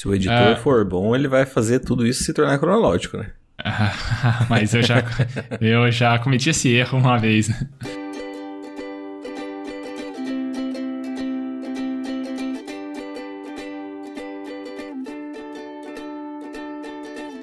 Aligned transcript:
Se 0.00 0.08
o 0.08 0.14
editor 0.14 0.54
uh, 0.54 0.56
for 0.56 0.82
bom, 0.82 1.14
ele 1.14 1.28
vai 1.28 1.44
fazer 1.44 1.80
tudo 1.80 2.06
isso 2.06 2.24
se 2.24 2.32
tornar 2.32 2.58
cronológico, 2.58 3.18
né? 3.18 3.32
mas 4.48 4.72
eu 4.72 4.82
já, 4.82 5.04
eu 5.60 5.92
já 5.92 6.18
cometi 6.18 6.48
esse 6.48 6.70
erro 6.70 6.96
uma 6.96 7.18
vez, 7.18 7.50
né? 7.50 7.68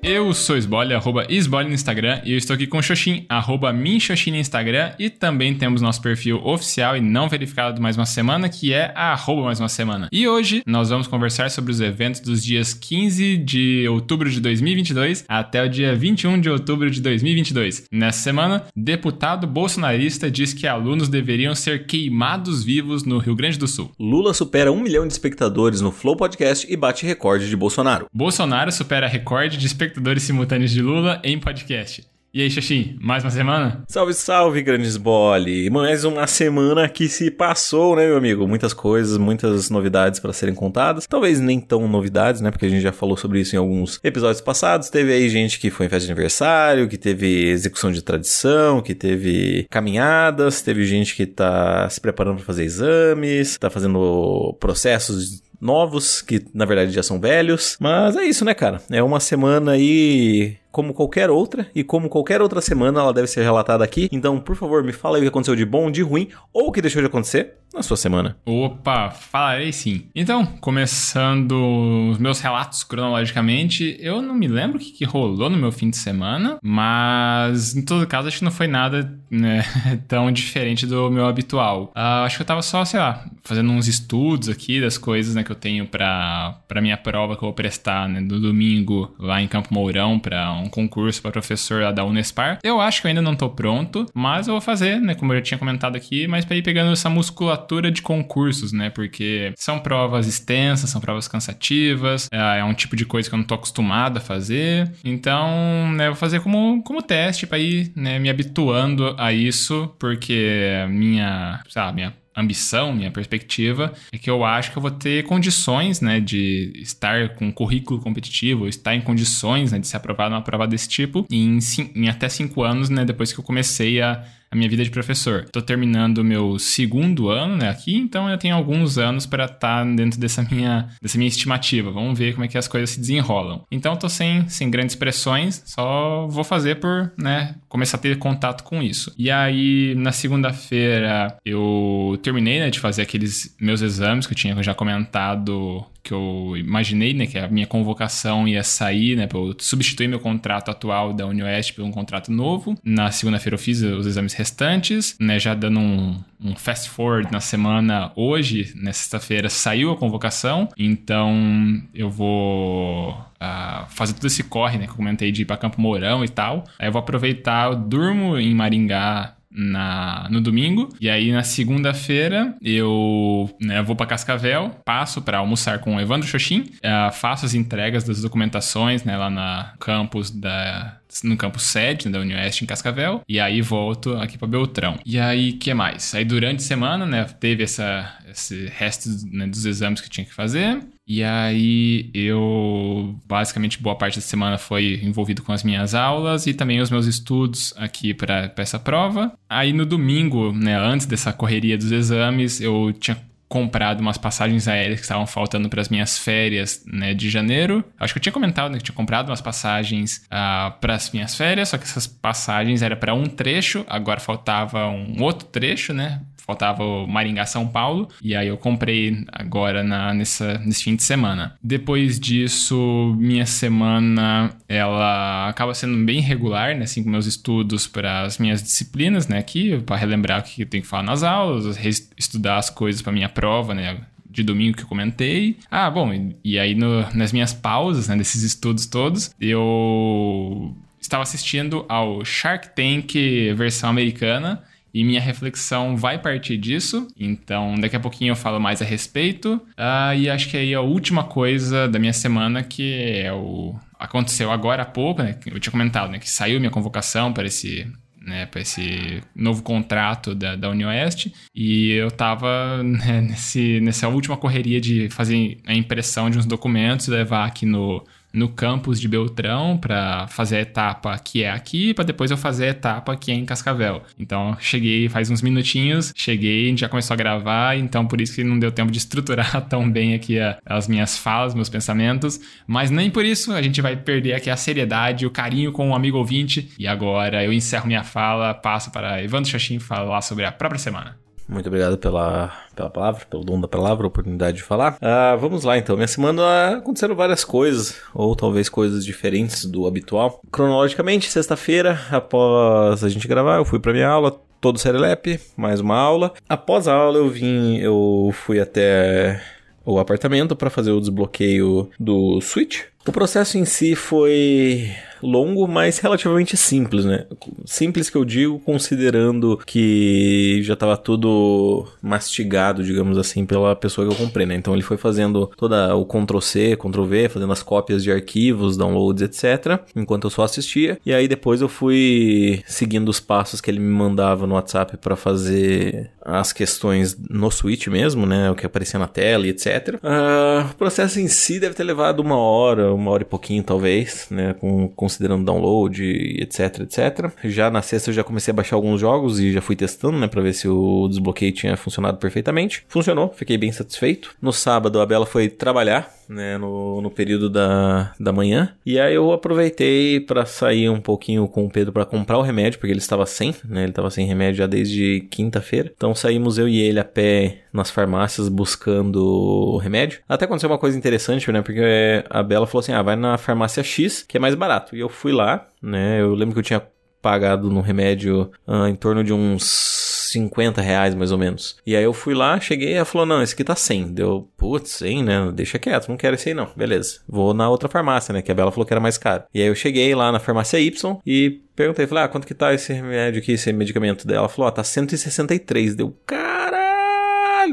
Eu 0.07 0.33
sou 0.33 0.55
Esbole, 0.55 0.93
arroba 0.93 1.25
Esbole 1.27 1.67
no 1.67 1.73
Instagram, 1.73 2.21
e 2.23 2.31
eu 2.31 2.37
estou 2.37 2.53
aqui 2.53 2.65
com 2.65 2.77
o 2.77 2.81
Xoxin, 2.81 3.25
arroba 3.27 3.73
Minxoxin 3.73 4.31
no 4.31 4.37
Instagram, 4.37 4.93
e 4.97 5.09
também 5.09 5.53
temos 5.53 5.81
nosso 5.81 6.01
perfil 6.01 6.39
oficial 6.45 6.95
e 6.95 7.01
não 7.01 7.27
verificado 7.27 7.81
mais 7.81 7.97
uma 7.97 8.05
semana, 8.05 8.47
que 8.47 8.71
é 8.71 8.93
arroba 8.95 9.41
mais 9.41 9.59
uma 9.59 9.67
semana. 9.67 10.07
E 10.09 10.25
hoje 10.25 10.63
nós 10.65 10.89
vamos 10.89 11.07
conversar 11.07 11.51
sobre 11.51 11.73
os 11.73 11.81
eventos 11.81 12.21
dos 12.21 12.41
dias 12.41 12.73
15 12.73 13.35
de 13.35 13.85
outubro 13.89 14.29
de 14.29 14.39
2022 14.39 15.25
até 15.27 15.61
o 15.61 15.67
dia 15.67 15.93
21 15.93 16.39
de 16.39 16.49
outubro 16.49 16.89
de 16.89 17.01
2022. 17.01 17.87
Nessa 17.91 18.21
semana, 18.21 18.63
deputado 18.73 19.45
bolsonarista 19.45 20.31
diz 20.31 20.53
que 20.53 20.65
alunos 20.65 21.09
deveriam 21.09 21.53
ser 21.53 21.85
queimados 21.85 22.63
vivos 22.63 23.03
no 23.03 23.17
Rio 23.17 23.35
Grande 23.35 23.59
do 23.59 23.67
Sul. 23.67 23.91
Lula 23.99 24.33
supera 24.33 24.71
um 24.71 24.79
milhão 24.79 25.05
de 25.05 25.11
espectadores 25.11 25.81
no 25.81 25.91
Flow 25.91 26.15
Podcast 26.15 26.65
e 26.71 26.77
bate 26.77 27.05
recorde 27.05 27.49
de 27.49 27.57
Bolsonaro. 27.57 28.07
Bolsonaro 28.13 28.71
supera 28.71 29.05
recorde 29.05 29.57
de 29.57 29.65
espectadores 29.65 29.96
espectadores 29.97 30.23
simultâneos 30.23 30.71
de 30.71 30.81
Lula 30.81 31.19
em 31.23 31.39
podcast. 31.39 32.05
E 32.33 32.41
aí, 32.41 32.51
Xaxim, 32.51 32.97
mais 33.01 33.23
uma 33.23 33.31
semana? 33.31 33.83
Salve, 33.87 34.13
salve, 34.13 34.61
grandes 34.61 34.95
bole! 34.95 35.71
Mais 35.71 36.03
uma 36.03 36.27
semana 36.27 36.87
que 36.87 37.07
se 37.07 37.31
passou, 37.31 37.95
né, 37.95 38.05
meu 38.05 38.17
amigo? 38.17 38.47
Muitas 38.47 38.73
coisas, 38.73 39.17
muitas 39.17 39.71
novidades 39.71 40.19
para 40.19 40.31
serem 40.33 40.53
contadas. 40.53 41.07
Talvez 41.07 41.39
nem 41.39 41.59
tão 41.59 41.87
novidades, 41.87 42.39
né? 42.39 42.51
Porque 42.51 42.67
a 42.67 42.69
gente 42.69 42.81
já 42.81 42.91
falou 42.91 43.17
sobre 43.17 43.39
isso 43.39 43.55
em 43.55 43.57
alguns 43.57 43.99
episódios 44.03 44.41
passados. 44.41 44.89
Teve 44.89 45.13
aí 45.13 45.27
gente 45.29 45.57
que 45.57 45.71
foi 45.71 45.87
em 45.87 45.89
festa 45.89 46.05
de 46.05 46.11
aniversário, 46.11 46.87
que 46.87 46.97
teve 46.97 47.47
execução 47.47 47.91
de 47.91 48.03
tradição, 48.03 48.81
que 48.81 48.93
teve 48.93 49.65
caminhadas, 49.71 50.61
teve 50.61 50.85
gente 50.85 51.15
que 51.15 51.25
tá 51.25 51.89
se 51.89 51.99
preparando 51.99 52.35
para 52.35 52.45
fazer 52.45 52.65
exames, 52.65 53.57
tá 53.57 53.71
fazendo 53.71 54.55
processos 54.59 55.41
novos, 55.59 56.21
que 56.21 56.45
na 56.53 56.65
verdade 56.65 56.91
já 56.91 57.03
são 57.03 57.19
velhos. 57.19 57.77
Mas 57.79 58.15
é 58.15 58.23
isso, 58.23 58.45
né, 58.45 58.53
cara? 58.53 58.81
É 58.89 59.01
uma 59.01 59.19
semana 59.19 59.71
aí 59.71 60.57
como 60.71 60.93
qualquer 60.93 61.29
outra, 61.29 61.69
e 61.73 61.83
como 61.83 62.09
qualquer 62.09 62.41
outra 62.41 62.61
semana 62.61 62.99
ela 62.99 63.13
deve 63.13 63.27
ser 63.27 63.41
relatada 63.41 63.83
aqui. 63.83 64.07
Então, 64.11 64.39
por 64.39 64.55
favor, 64.55 64.83
me 64.83 64.93
fala 64.93 65.17
aí 65.17 65.21
o 65.21 65.25
que 65.25 65.29
aconteceu 65.29 65.55
de 65.55 65.65
bom, 65.65 65.89
de 65.89 66.01
ruim, 66.01 66.29
ou 66.53 66.67
o 66.67 66.71
que 66.71 66.81
deixou 66.81 67.01
de 67.01 67.07
acontecer 67.07 67.55
na 67.73 67.83
sua 67.83 67.97
semana. 67.97 68.37
Opa, 68.45 69.11
falarei 69.11 69.71
sim. 69.71 70.05
Então, 70.15 70.45
começando 70.45 72.09
os 72.09 72.17
meus 72.17 72.39
relatos 72.39 72.83
cronologicamente, 72.83 73.97
eu 73.99 74.21
não 74.21 74.33
me 74.33 74.47
lembro 74.47 74.77
o 74.77 74.79
que, 74.79 75.05
rolou 75.05 75.49
no 75.49 75.57
meu 75.57 75.71
fim 75.71 75.89
de 75.89 75.97
semana, 75.97 76.57
mas 76.61 77.75
em 77.75 77.83
todo 77.83 78.07
caso 78.07 78.27
acho 78.27 78.39
que 78.39 78.43
não 78.43 78.51
foi 78.51 78.67
nada 78.67 79.17
né, 79.29 79.63
tão 80.07 80.31
diferente 80.31 80.85
do 80.85 81.09
meu 81.11 81.25
habitual. 81.25 81.91
Uh, 81.95 82.25
acho 82.25 82.37
que 82.37 82.41
eu 82.41 82.47
tava 82.47 82.61
só, 82.61 82.83
sei 82.83 82.99
lá, 82.99 83.25
fazendo 83.43 83.71
uns 83.71 83.87
estudos 83.87 84.49
aqui 84.49 84.81
das 84.81 84.97
coisas 84.97 85.35
né, 85.35 85.43
que 85.43 85.51
eu 85.51 85.55
tenho 85.55 85.87
pra 85.87 86.59
minha 86.81 86.97
prova 86.97 87.35
que 87.35 87.43
eu 87.43 87.47
vou 87.47 87.53
prestar 87.53 88.07
né, 88.09 88.19
no 88.19 88.39
domingo 88.39 89.13
lá 89.19 89.41
em 89.41 89.47
Campo 89.47 89.73
Mourão 89.73 90.19
para 90.19 90.53
um 90.57 90.69
concurso 90.69 91.21
para 91.21 91.31
professor 91.31 91.81
lá 91.81 91.91
da 91.91 92.03
Unespar. 92.03 92.59
Eu 92.63 92.79
acho 92.79 93.01
que 93.01 93.07
eu 93.07 93.09
ainda 93.09 93.21
não 93.21 93.35
tô 93.35 93.49
pronto, 93.49 94.05
mas 94.13 94.47
eu 94.47 94.53
vou 94.53 94.61
fazer, 94.61 94.99
né, 94.99 95.15
como 95.15 95.33
eu 95.33 95.37
já 95.37 95.43
tinha 95.43 95.57
comentado 95.57 95.95
aqui, 95.95 96.27
mas 96.27 96.45
para 96.45 96.55
ir 96.55 96.63
pegando 96.63 96.91
essa 96.91 97.09
musculatura 97.09 97.91
de 97.91 98.01
concursos, 98.01 98.71
né, 98.71 98.89
porque 98.89 99.53
são 99.55 99.79
provas 99.79 100.27
extensas, 100.27 100.89
são 100.89 101.01
provas 101.01 101.27
cansativas, 101.27 102.27
é, 102.31 102.59
é 102.59 102.63
um 102.63 102.73
tipo 102.73 102.95
de 102.95 103.05
coisa 103.05 103.29
que 103.29 103.35
eu 103.35 103.39
não 103.39 103.45
tô 103.45 103.55
acostumado 103.55 104.17
a 104.17 104.21
fazer. 104.21 104.91
Então, 105.03 105.91
né, 105.93 106.07
eu 106.07 106.11
vou 106.11 106.19
fazer 106.19 106.41
como, 106.41 106.81
como 106.83 107.01
teste 107.01 107.47
para 107.47 107.59
ir, 107.59 107.91
né, 107.95 108.19
me 108.19 108.29
habituando 108.29 109.15
a 109.17 109.31
isso, 109.33 109.93
porque 109.99 110.85
minha, 110.89 111.61
sabe, 111.69 111.95
minha 111.97 112.13
ambição, 112.37 112.93
minha 112.93 113.11
perspectiva, 113.11 113.93
é 114.11 114.17
que 114.17 114.29
eu 114.29 114.45
acho 114.45 114.71
que 114.71 114.77
eu 114.77 114.81
vou 114.81 114.91
ter 114.91 115.23
condições, 115.25 115.99
né, 115.99 116.19
de 116.19 116.71
estar 116.75 117.29
com 117.35 117.47
um 117.47 117.51
currículo 117.51 117.99
competitivo, 117.99 118.67
estar 118.67 118.95
em 118.95 119.01
condições, 119.01 119.71
né, 119.71 119.79
de 119.79 119.87
ser 119.87 119.97
aprovado 119.97 120.29
numa 120.29 120.41
prova 120.41 120.67
desse 120.67 120.87
tipo 120.87 121.25
em, 121.31 121.57
em 121.95 122.07
até 122.07 122.29
cinco 122.29 122.63
anos, 122.63 122.89
né, 122.89 123.03
depois 123.03 123.33
que 123.33 123.39
eu 123.39 123.43
comecei 123.43 124.01
a 124.01 124.23
a 124.49 124.55
minha 124.55 124.69
vida 124.69 124.83
de 124.83 124.89
professor. 124.89 125.43
Estou 125.45 125.61
terminando 125.61 126.19
o 126.19 126.23
meu 126.23 126.57
segundo 126.59 127.29
ano 127.29 127.57
né, 127.57 127.69
aqui, 127.69 127.95
então 127.95 128.29
eu 128.29 128.37
tenho 128.37 128.55
alguns 128.55 128.97
anos 128.97 129.25
para 129.25 129.45
estar 129.45 129.57
tá 129.57 129.83
dentro 129.83 130.19
dessa 130.19 130.43
minha, 130.43 130.89
dessa 131.01 131.17
minha 131.17 131.27
estimativa. 131.27 131.91
Vamos 131.91 132.17
ver 132.17 132.33
como 132.33 132.45
é 132.45 132.47
que 132.47 132.57
as 132.57 132.67
coisas 132.67 132.91
se 132.91 132.99
desenrolam. 132.99 133.63
Então 133.71 133.93
estou 133.93 134.09
sem, 134.09 134.47
sem 134.47 134.69
grandes 134.69 134.95
pressões, 134.95 135.61
só 135.65 136.27
vou 136.27 136.43
fazer 136.43 136.75
por 136.75 137.11
né, 137.17 137.55
começar 137.67 137.97
a 137.97 137.99
ter 137.99 138.17
contato 138.17 138.63
com 138.63 138.81
isso. 138.81 139.13
E 139.17 139.29
aí, 139.29 139.95
na 139.95 140.11
segunda-feira, 140.11 141.37
eu 141.45 142.19
terminei 142.21 142.59
né, 142.59 142.69
de 142.69 142.79
fazer 142.79 143.01
aqueles 143.01 143.55
meus 143.59 143.81
exames 143.81 144.25
que 144.25 144.33
eu 144.33 144.37
tinha 144.37 144.61
já 144.63 144.73
comentado 144.73 145.85
que 146.07 146.13
eu 146.13 146.53
imaginei, 146.55 147.13
né, 147.13 147.27
que 147.27 147.37
a 147.37 147.49
minha 147.49 147.67
convocação 147.67 148.47
ia 148.47 148.63
sair, 148.63 149.17
né, 149.17 149.27
para 149.27 149.37
eu 149.37 149.53
substituir 149.59 150.07
meu 150.07 150.21
contrato 150.21 150.71
atual 150.71 151.11
da 151.13 151.27
UniOeste 151.27 151.73
por 151.73 151.83
um 151.83 151.91
contrato 151.91 152.31
novo. 152.31 152.77
Na 152.81 153.11
segunda-feira 153.11 153.55
eu 153.55 153.59
fiz 153.59 153.81
os 153.81 154.07
exames 154.07 154.33
restantes, 154.33 155.17
né, 155.19 155.37
já 155.37 155.53
dando 155.53 155.81
um, 155.81 156.17
um 156.41 156.55
fast 156.55 156.89
forward 156.89 157.29
na 157.29 157.41
semana. 157.41 158.13
Hoje, 158.15 158.71
na 158.75 158.93
sexta-feira, 158.93 159.49
saiu 159.49 159.91
a 159.91 159.97
convocação, 159.97 160.69
então 160.77 161.81
eu 161.93 162.09
vou 162.09 163.11
uh, 163.11 163.85
fazer 163.89 164.13
todo 164.13 164.27
esse 164.27 164.43
corre, 164.43 164.77
né, 164.77 164.85
que 164.85 164.91
eu 164.91 164.95
comentei 164.95 165.29
de 165.29 165.41
ir 165.41 165.45
para 165.45 165.57
Campo 165.57 165.81
Mourão 165.81 166.23
e 166.23 166.29
tal. 166.29 166.63
Aí 166.79 166.87
eu 166.87 166.91
vou 166.91 166.99
aproveitar, 166.99 167.71
eu 167.71 167.75
durmo 167.75 168.37
em 168.37 168.55
Maringá 168.55 169.36
na, 169.51 170.27
no 170.29 170.41
domingo. 170.41 170.89
E 170.99 171.09
aí 171.09 171.31
na 171.31 171.43
segunda-feira 171.43 172.55
eu 172.61 173.49
né, 173.61 173.81
vou 173.81 173.95
para 173.95 174.05
Cascavel, 174.05 174.71
passo 174.85 175.21
para 175.21 175.39
almoçar 175.39 175.79
com 175.79 175.95
o 175.95 175.99
Evandro 175.99 176.27
Xoxin, 176.27 176.61
uh, 176.61 177.11
faço 177.11 177.45
as 177.45 177.53
entregas 177.53 178.03
das 178.03 178.21
documentações 178.21 179.03
né, 179.03 179.17
lá 179.17 179.29
na 179.29 179.73
campus 179.79 180.29
da 180.29 180.97
no 181.23 181.37
campus 181.37 181.63
sede 181.63 182.07
né, 182.07 182.11
da 182.11 182.19
Unioeste 182.19 182.63
em 182.63 182.67
Cascavel 182.67 183.21
e 183.27 183.39
aí 183.39 183.61
volto 183.61 184.13
aqui 184.17 184.37
para 184.37 184.47
Beltrão. 184.47 184.99
E 185.05 185.17
aí 185.19 185.53
que 185.53 185.73
mais? 185.73 186.13
Aí 186.13 186.25
durante 186.25 186.59
a 186.59 186.67
semana, 186.67 187.05
né, 187.05 187.23
teve 187.23 187.63
essa 187.63 188.13
esse 188.29 188.67
resto 188.67 189.09
né, 189.31 189.47
dos 189.47 189.65
exames 189.65 190.01
que 190.01 190.07
eu 190.07 190.11
tinha 190.11 190.25
que 190.25 190.33
fazer. 190.33 190.79
E 191.07 191.23
aí 191.23 192.09
eu 192.13 193.15
basicamente 193.25 193.81
boa 193.81 193.95
parte 193.95 194.15
da 194.15 194.21
semana 194.21 194.57
foi 194.57 194.99
envolvido 195.01 195.41
com 195.41 195.53
as 195.53 195.63
minhas 195.63 195.95
aulas 195.95 196.45
e 196.47 196.53
também 196.53 196.81
os 196.81 196.91
meus 196.91 197.05
estudos 197.05 197.73
aqui 197.77 198.13
para 198.13 198.51
essa 198.57 198.77
prova. 198.77 199.31
Aí 199.49 199.71
no 199.71 199.85
domingo, 199.85 200.51
né, 200.51 200.77
antes 200.77 201.05
dessa 201.05 201.31
correria 201.31 201.77
dos 201.77 201.93
exames, 201.93 202.59
eu 202.59 202.93
tinha 202.99 203.17
comprado 203.47 204.01
umas 204.01 204.17
passagens 204.17 204.67
aéreas 204.67 204.99
que 204.99 205.05
estavam 205.05 205.25
faltando 205.25 205.69
para 205.69 205.81
as 205.81 205.89
minhas 205.89 206.17
férias 206.17 206.83
né, 206.85 207.13
de 207.13 207.29
janeiro. 207.29 207.83
Acho 207.99 208.13
que 208.13 208.17
eu 208.17 208.21
tinha 208.21 208.33
comentado 208.33 208.71
né, 208.71 208.77
que 208.77 208.83
tinha 208.83 208.95
comprado 208.95 209.29
umas 209.29 209.41
passagens 209.41 210.17
uh, 210.25 210.27
ah, 210.31 210.77
para 210.81 210.95
as 210.95 211.11
minhas 211.11 211.35
férias, 211.35 211.69
só 211.69 211.77
que 211.77 211.85
essas 211.85 212.07
passagens 212.07 212.81
era 212.81 212.95
para 212.95 213.13
um 213.13 213.25
trecho, 213.25 213.85
agora 213.87 214.19
faltava 214.19 214.87
um 214.87 215.21
outro 215.21 215.47
trecho, 215.47 215.93
né? 215.93 216.21
faltava 216.47 216.81
o 216.81 217.05
Maringá 217.05 217.45
São 217.45 217.67
Paulo, 217.67 218.07
e 218.23 218.33
aí 218.33 218.47
eu 218.47 218.57
comprei 218.57 219.25
agora 219.33 219.83
na, 219.83 220.13
nessa, 220.13 220.57
nesse 220.59 220.85
fim 220.85 220.95
de 220.95 221.03
semana. 221.03 221.55
Depois 221.61 222.17
disso, 222.17 223.13
minha 223.19 223.45
semana 223.45 224.51
ela 224.69 225.49
acaba 225.49 225.73
sendo 225.73 225.97
bem 226.05 226.21
regular, 226.21 226.73
né? 226.73 226.83
Assim, 226.83 227.03
com 227.03 227.09
meus 227.09 227.25
estudos 227.25 227.85
para 227.85 228.21
as 228.21 228.37
minhas 228.37 228.63
disciplinas, 228.63 229.27
né? 229.27 229.37
Aqui, 229.37 229.77
para 229.85 229.97
relembrar 229.97 230.39
o 230.39 230.43
que 230.43 230.61
eu 230.61 230.65
tenho 230.65 230.83
que 230.83 230.89
falar 230.89 231.03
nas 231.03 231.21
aulas, 231.21 231.77
estudar 232.17 232.57
as 232.57 232.69
coisas 232.69 233.01
para 233.01 233.11
minha 233.11 233.27
prova, 233.37 233.75
né? 233.75 234.01
de 234.29 234.43
domingo 234.43 234.77
que 234.77 234.83
eu 234.83 234.87
comentei. 234.87 235.57
Ah, 235.71 235.89
bom, 235.89 236.13
e, 236.13 236.35
e 236.43 236.59
aí 236.59 236.75
no, 236.75 237.01
nas 237.13 237.31
minhas 237.31 237.53
pausas, 237.53 238.07
né, 238.07 238.15
desses 238.15 238.43
estudos 238.43 238.85
todos, 238.85 239.33
eu 239.39 240.75
estava 240.99 241.23
assistindo 241.23 241.85
ao 241.89 242.23
Shark 242.23 242.75
Tank 242.75 243.15
versão 243.55 243.89
americana 243.89 244.61
e 244.93 245.03
minha 245.03 245.21
reflexão 245.21 245.95
vai 245.95 246.19
partir 246.19 246.57
disso. 246.57 247.07
Então, 247.19 247.75
daqui 247.75 247.95
a 247.95 247.99
pouquinho 247.99 248.31
eu 248.31 248.35
falo 248.35 248.59
mais 248.59 248.81
a 248.81 248.85
respeito. 248.85 249.55
Uh, 249.77 250.13
e 250.15 250.29
acho 250.29 250.49
que 250.49 250.57
aí 250.57 250.73
a 250.73 250.81
última 250.81 251.23
coisa 251.23 251.87
da 251.87 251.99
minha 251.99 252.13
semana 252.13 252.63
que 252.63 252.93
é 253.23 253.31
o 253.31 253.75
aconteceu 253.99 254.51
agora 254.51 254.83
há 254.83 254.85
pouco, 254.85 255.23
né? 255.23 255.35
Eu 255.45 255.59
tinha 255.59 255.71
comentado, 255.71 256.11
né? 256.11 256.19
Que 256.19 256.29
saiu 256.29 256.59
minha 256.59 256.71
convocação 256.71 257.33
para 257.33 257.47
esse 257.47 257.91
né, 258.27 258.45
para 258.45 258.61
esse 258.61 259.23
novo 259.33 259.63
contrato 259.63 260.35
da, 260.35 260.55
da 260.55 260.69
Unioeste 260.69 261.33
e 261.55 261.91
eu 261.91 262.11
tava 262.11 262.83
né, 262.83 263.21
nesse, 263.21 263.79
nessa 263.79 264.09
última 264.09 264.35
correria 264.35 264.81
de 264.81 265.09
fazer 265.09 265.57
a 265.65 265.73
impressão 265.73 266.29
de 266.29 266.37
uns 266.37 266.45
documentos 266.45 267.07
e 267.07 267.11
levar 267.11 267.45
aqui 267.45 267.65
no, 267.65 268.03
no 268.37 268.49
campus 268.49 268.99
de 268.99 269.07
Beltrão 269.07 269.77
para 269.77 270.27
fazer 270.27 270.57
a 270.57 270.61
etapa 270.61 271.17
que 271.19 271.43
é 271.43 271.51
aqui, 271.51 271.93
para 271.93 272.05
depois 272.05 272.31
eu 272.31 272.37
fazer 272.37 272.65
a 272.65 272.69
etapa 272.69 273.15
que 273.15 273.31
é 273.31 273.33
em 273.33 273.45
Cascavel. 273.45 274.03
Então, 274.17 274.55
cheguei 274.59 275.09
faz 275.09 275.29
uns 275.29 275.41
minutinhos, 275.41 276.13
cheguei, 276.15 276.65
a 276.65 276.69
gente 276.69 276.81
já 276.81 276.89
começou 276.89 277.13
a 277.13 277.17
gravar, 277.17 277.77
então 277.77 278.05
por 278.05 278.21
isso 278.21 278.35
que 278.35 278.43
não 278.43 278.59
deu 278.59 278.71
tempo 278.71 278.91
de 278.91 278.97
estruturar 278.97 279.61
tão 279.67 279.89
bem 279.89 280.13
aqui 280.13 280.39
a, 280.39 280.57
as 280.65 280.87
minhas 280.87 281.17
falas, 281.17 281.53
meus 281.53 281.69
pensamentos, 281.69 282.39
mas 282.65 282.89
nem 282.91 283.09
por 283.09 283.25
isso 283.25 283.51
a 283.51 283.61
gente 283.61 283.81
vai 283.81 283.95
perder 283.95 284.33
aqui 284.33 284.49
a 284.49 284.55
seriedade, 284.55 285.25
o 285.25 285.31
carinho 285.31 285.71
com 285.71 285.87
o 285.87 285.89
um 285.89 285.95
amigo 285.95 286.17
ouvinte. 286.17 286.69
E 286.77 286.87
agora 286.87 287.43
eu 287.43 287.51
encerro 287.51 287.87
minha 287.87 288.03
fala, 288.03 288.53
passo 288.53 288.91
para 288.91 289.23
Evandro 289.23 289.49
Xaxim 289.49 289.79
falar 289.79 290.21
sobre 290.21 290.45
a 290.45 290.51
própria 290.51 290.79
semana. 290.79 291.26
Muito 291.47 291.67
obrigado 291.67 291.97
pela, 291.97 292.51
pela 292.75 292.89
palavra, 292.89 293.25
pelo 293.29 293.43
dom 293.43 293.59
da 293.59 293.67
palavra, 293.67 294.05
oportunidade 294.05 294.57
de 294.57 294.63
falar. 294.63 294.95
Uh, 294.95 295.37
vamos 295.39 295.63
lá 295.63 295.77
então. 295.77 295.95
Minha 295.95 296.07
semana 296.07 296.77
aconteceram 296.77 297.15
várias 297.15 297.43
coisas, 297.45 297.95
ou 298.13 298.35
talvez 298.35 298.67
coisas 298.67 299.05
diferentes 299.05 299.65
do 299.65 299.87
habitual. 299.87 300.41
Cronologicamente, 300.51 301.29
sexta-feira, 301.29 301.99
após 302.11 303.03
a 303.03 303.09
gente 303.09 303.27
gravar, 303.27 303.57
eu 303.57 303.65
fui 303.65 303.79
para 303.79 303.93
minha 303.93 304.09
aula, 304.09 304.37
todo 304.59 304.77
serelepe, 304.77 305.39
mais 305.55 305.79
uma 305.79 305.97
aula. 305.97 306.33
Após 306.49 306.87
a 306.87 306.93
aula, 306.93 307.17
eu 307.17 307.29
vim, 307.29 307.77
eu 307.77 308.31
fui 308.33 308.59
até 308.59 309.41
o 309.85 309.99
apartamento 309.99 310.53
para 310.53 310.69
fazer 310.69 310.91
o 310.91 310.99
desbloqueio 310.99 311.89
do 311.97 312.41
Switch. 312.41 312.81
O 313.07 313.11
processo 313.11 313.57
em 313.57 313.63
si 313.63 313.95
foi 313.95 314.91
longo, 315.21 315.67
mas 315.67 315.99
relativamente 315.99 316.55
simples, 316.55 317.05
né? 317.05 317.25
Simples 317.65 318.09
que 318.09 318.17
eu 318.17 318.25
digo, 318.25 318.59
considerando 318.59 319.57
que 319.65 320.61
já 320.63 320.73
estava 320.73 320.97
tudo 320.97 321.87
mastigado, 322.01 322.83
digamos 322.83 323.17
assim, 323.17 323.45
pela 323.45 323.75
pessoa 323.75 324.07
que 324.07 324.13
eu 324.13 324.17
comprei, 324.17 324.45
né? 324.45 324.55
Então 324.55 324.73
ele 324.73 324.83
foi 324.83 324.97
fazendo 324.97 325.49
toda 325.57 325.95
o 325.95 326.05
Ctrl 326.05 326.39
C, 326.39 326.75
Ctrl 326.75 327.03
V, 327.03 327.29
fazendo 327.29 327.53
as 327.53 327.63
cópias 327.63 328.03
de 328.03 328.11
arquivos, 328.11 328.77
downloads, 328.77 329.23
etc, 329.23 329.79
enquanto 329.95 330.25
eu 330.25 330.29
só 330.29 330.43
assistia. 330.43 330.99
E 331.05 331.13
aí 331.13 331.27
depois 331.27 331.61
eu 331.61 331.69
fui 331.69 332.61
seguindo 332.65 333.09
os 333.09 333.19
passos 333.19 333.61
que 333.61 333.69
ele 333.69 333.79
me 333.79 333.89
mandava 333.89 334.47
no 334.47 334.55
WhatsApp 334.55 334.97
para 334.97 335.15
fazer 335.15 336.11
as 336.27 336.51
questões 336.51 337.17
no 337.29 337.49
Switch 337.49 337.87
mesmo, 337.87 338.25
né? 338.25 338.51
O 338.51 338.55
que 338.55 338.65
aparecia 338.65 338.99
na 338.99 339.07
tela 339.07 339.47
e 339.47 339.49
etc. 339.49 339.95
Uh, 339.95 339.99
ah, 340.03 340.69
o 340.71 340.75
processo 340.75 341.19
em 341.21 341.27
si 341.27 341.57
deve 341.57 341.73
ter 341.73 341.83
levado 341.83 342.19
uma 342.19 342.37
hora, 342.37 342.93
uma 342.93 343.11
hora 343.11 343.23
e 343.23 343.25
pouquinho 343.25 343.63
talvez, 343.63 344.27
né? 344.29 344.53
Com, 344.59 344.89
com 344.89 345.06
considerando 345.07 345.45
download, 345.45 346.03
etc, 346.39 346.81
etc. 346.81 347.31
Já 347.45 347.71
na 347.71 347.81
sexta 347.81 348.09
eu 348.09 348.13
já 348.13 348.23
comecei 348.23 348.51
a 348.51 348.55
baixar 348.55 348.75
alguns 348.75 348.99
jogos 348.99 349.39
e 349.39 349.51
já 349.51 349.61
fui 349.61 349.75
testando, 349.75 350.17
né, 350.17 350.27
para 350.27 350.41
ver 350.41 350.53
se 350.53 350.67
o 350.67 351.07
desbloqueio 351.07 351.51
tinha 351.51 351.75
funcionado 351.77 352.17
perfeitamente. 352.17 352.83
Funcionou, 352.87 353.33
fiquei 353.35 353.57
bem 353.57 353.71
satisfeito. 353.71 354.35
No 354.41 354.51
sábado 354.51 354.99
a 354.99 355.05
Bela 355.05 355.25
foi 355.25 355.47
trabalhar, 355.47 356.13
né, 356.27 356.57
no, 356.57 357.01
no 357.01 357.09
período 357.09 357.49
da, 357.49 358.13
da 358.19 358.31
manhã. 358.31 358.73
E 358.85 358.99
aí 358.99 359.15
eu 359.15 359.31
aproveitei 359.31 360.19
para 360.19 360.45
sair 360.45 360.89
um 360.89 361.01
pouquinho 361.01 361.47
com 361.47 361.65
o 361.65 361.69
Pedro 361.69 361.91
para 361.91 362.05
comprar 362.05 362.37
o 362.37 362.41
remédio, 362.41 362.79
porque 362.79 362.91
ele 362.91 362.99
estava 362.99 363.25
sem, 363.25 363.53
né, 363.65 363.83
ele 363.83 363.91
estava 363.91 364.09
sem 364.09 364.25
remédio 364.25 364.59
já 364.59 364.67
desde 364.67 365.27
quinta-feira. 365.29 365.91
Então 365.95 366.13
saímos 366.13 366.57
eu 366.57 366.67
e 366.67 366.79
ele 366.79 366.99
a 366.99 367.05
pé 367.05 367.61
nas 367.71 367.89
farmácias 367.89 368.49
buscando 368.49 369.77
remédio. 369.77 370.19
Até 370.27 370.45
aconteceu 370.45 370.69
uma 370.69 370.77
coisa 370.77 370.97
interessante, 370.97 371.51
né, 371.51 371.61
porque 371.61 372.23
a 372.29 372.43
Bela 372.43 372.67
falou 372.67 372.79
assim: 372.79 372.93
"Ah, 372.93 373.01
vai 373.01 373.15
na 373.15 373.37
farmácia 373.37 373.83
X, 373.83 374.23
que 374.23 374.37
é 374.37 374.39
mais 374.39 374.55
barato". 374.55 374.95
E 374.95 374.99
eu 374.99 375.09
fui 375.09 375.31
lá, 375.31 375.67
né, 375.81 376.21
eu 376.21 376.33
lembro 376.33 376.53
que 376.53 376.59
eu 376.59 376.63
tinha 376.63 376.81
pagado 377.21 377.69
no 377.69 377.81
remédio 377.81 378.51
uh, 378.67 378.87
em 378.87 378.95
torno 378.95 379.23
de 379.23 379.33
uns 379.33 380.06
50 380.37 380.81
reais 380.81 381.15
mais 381.15 381.31
ou 381.31 381.37
menos. 381.37 381.77
E 381.85 381.95
aí 381.95 382.03
eu 382.03 382.13
fui 382.13 382.33
lá, 382.33 382.59
cheguei 382.59 382.91
e 382.91 382.93
ela 382.93 383.05
falou: 383.05 383.25
Não, 383.25 383.41
esse 383.41 383.53
aqui 383.53 383.63
tá 383.63 383.75
100. 383.75 384.13
Deu, 384.13 384.47
putz, 384.57 384.91
100, 384.91 385.23
né? 385.23 385.51
Deixa 385.53 385.79
quieto, 385.79 386.09
não 386.09 386.17
quero 386.17 386.35
esse 386.35 386.49
aí 386.49 386.55
não. 386.55 386.69
Beleza. 386.75 387.19
Vou 387.27 387.53
na 387.53 387.69
outra 387.69 387.89
farmácia, 387.89 388.33
né? 388.33 388.41
Que 388.41 388.51
a 388.51 388.55
Bela 388.55 388.71
falou 388.71 388.85
que 388.85 388.93
era 388.93 389.01
mais 389.01 389.17
caro. 389.17 389.43
E 389.53 389.61
aí 389.61 389.67
eu 389.67 389.75
cheguei 389.75 390.13
lá 390.15 390.31
na 390.31 390.39
farmácia 390.39 390.79
Y 390.79 391.19
e 391.25 391.61
perguntei: 391.75 392.07
Falei, 392.07 392.23
ah, 392.23 392.27
quanto 392.27 392.47
que 392.47 392.53
tá 392.53 392.73
esse 392.73 392.93
remédio 392.93 393.41
aqui, 393.41 393.53
esse 393.53 393.71
medicamento 393.73 394.25
dela? 394.25 394.41
Ela 394.41 394.49
falou: 394.49 394.67
Ó, 394.67 394.69
oh, 394.69 394.73
tá 394.73 394.83
163. 394.83 395.95
Deu, 395.95 396.15
cara 396.25 396.56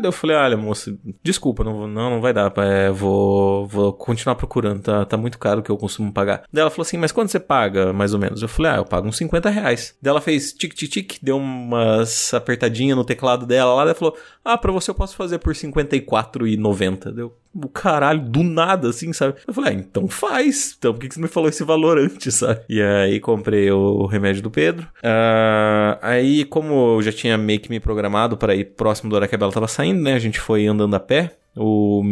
eu 0.06 0.12
falei, 0.12 0.36
olha, 0.36 0.56
moça, 0.56 0.96
desculpa, 1.22 1.64
não, 1.64 1.86
não, 1.86 2.10
não 2.10 2.20
vai 2.20 2.32
dar, 2.32 2.52
é, 2.58 2.90
vou, 2.90 3.66
vou 3.66 3.92
continuar 3.92 4.34
procurando, 4.34 4.82
tá, 4.82 5.04
tá 5.04 5.16
muito 5.16 5.38
caro 5.38 5.60
o 5.60 5.62
que 5.62 5.70
eu 5.70 5.76
costumo 5.76 6.12
pagar. 6.12 6.44
Daí 6.52 6.62
ela 6.62 6.70
falou 6.70 6.82
assim, 6.82 6.96
mas 6.96 7.12
quanto 7.12 7.30
você 7.30 7.40
paga, 7.40 7.92
mais 7.92 8.12
ou 8.12 8.20
menos? 8.20 8.42
Eu 8.42 8.48
falei, 8.48 8.72
ah, 8.72 8.76
eu 8.76 8.84
pago 8.84 9.08
uns 9.08 9.16
50 9.16 9.50
reais. 9.50 9.96
Daí 10.00 10.10
ela 10.10 10.20
fez 10.20 10.52
tic-tic-tic, 10.52 11.18
deu 11.22 11.36
umas 11.36 12.32
apertadinhas 12.34 12.96
no 12.96 13.04
teclado 13.04 13.46
dela 13.46 13.74
lá, 13.74 13.82
ela 13.82 13.94
falou, 13.94 14.16
ah, 14.44 14.58
pra 14.58 14.72
você 14.72 14.90
eu 14.90 14.94
posso 14.94 15.16
fazer 15.16 15.38
por 15.38 15.54
54,90. 15.54 17.12
Deu, 17.12 17.36
o 17.54 17.68
caralho, 17.68 18.20
do 18.20 18.42
nada, 18.42 18.88
assim, 18.88 19.12
sabe? 19.12 19.36
Eu 19.46 19.54
falei, 19.54 19.72
ah, 19.72 19.74
então 19.74 20.08
faz. 20.08 20.74
Então, 20.76 20.92
por 20.92 21.00
que, 21.00 21.08
que 21.08 21.14
você 21.14 21.20
me 21.20 21.28
falou 21.28 21.48
esse 21.48 21.62
valor 21.62 21.98
antes, 21.98 22.34
sabe? 22.34 22.60
E 22.68 22.82
aí 22.82 23.20
comprei 23.20 23.70
o 23.70 24.06
remédio 24.06 24.42
do 24.42 24.50
Pedro. 24.50 24.86
Uh, 24.96 25.98
aí, 26.02 26.44
como 26.44 26.96
eu 26.96 27.02
já 27.02 27.12
tinha 27.12 27.38
meio 27.38 27.60
que 27.60 27.70
me 27.70 27.78
programado 27.78 28.36
para 28.36 28.54
ir 28.54 28.64
próximo 28.76 29.10
da 29.10 29.16
hora 29.16 29.28
que 29.28 29.34
a 29.34 29.38
Bela 29.38 29.52
tava 29.52 29.68
saindo, 29.68 30.02
né? 30.02 30.14
A 30.14 30.18
gente 30.18 30.40
foi 30.40 30.66
andando 30.66 30.94
a 30.94 31.00
pé. 31.00 31.36
O 31.56 32.02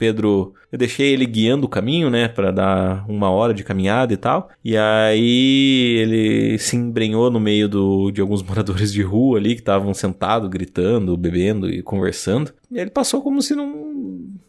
Pedro, 0.00 0.54
eu 0.72 0.78
deixei 0.78 1.12
ele 1.12 1.26
guiando 1.26 1.66
o 1.66 1.68
caminho, 1.68 2.08
né, 2.08 2.26
para 2.26 2.50
dar 2.50 3.04
uma 3.06 3.28
hora 3.28 3.52
de 3.52 3.62
caminhada 3.62 4.14
e 4.14 4.16
tal. 4.16 4.48
E 4.64 4.74
aí 4.74 5.98
ele 5.98 6.58
se 6.58 6.74
embrenhou 6.74 7.30
no 7.30 7.38
meio 7.38 7.68
do, 7.68 8.10
de 8.10 8.22
alguns 8.22 8.40
moradores 8.42 8.90
de 8.90 9.02
rua 9.02 9.36
ali 9.36 9.54
que 9.54 9.60
estavam 9.60 9.92
sentados, 9.92 10.48
gritando, 10.48 11.18
bebendo 11.18 11.68
e 11.68 11.82
conversando. 11.82 12.50
E 12.70 12.78
ele 12.78 12.88
passou 12.88 13.20
como 13.20 13.42
se 13.42 13.54
não 13.54 13.90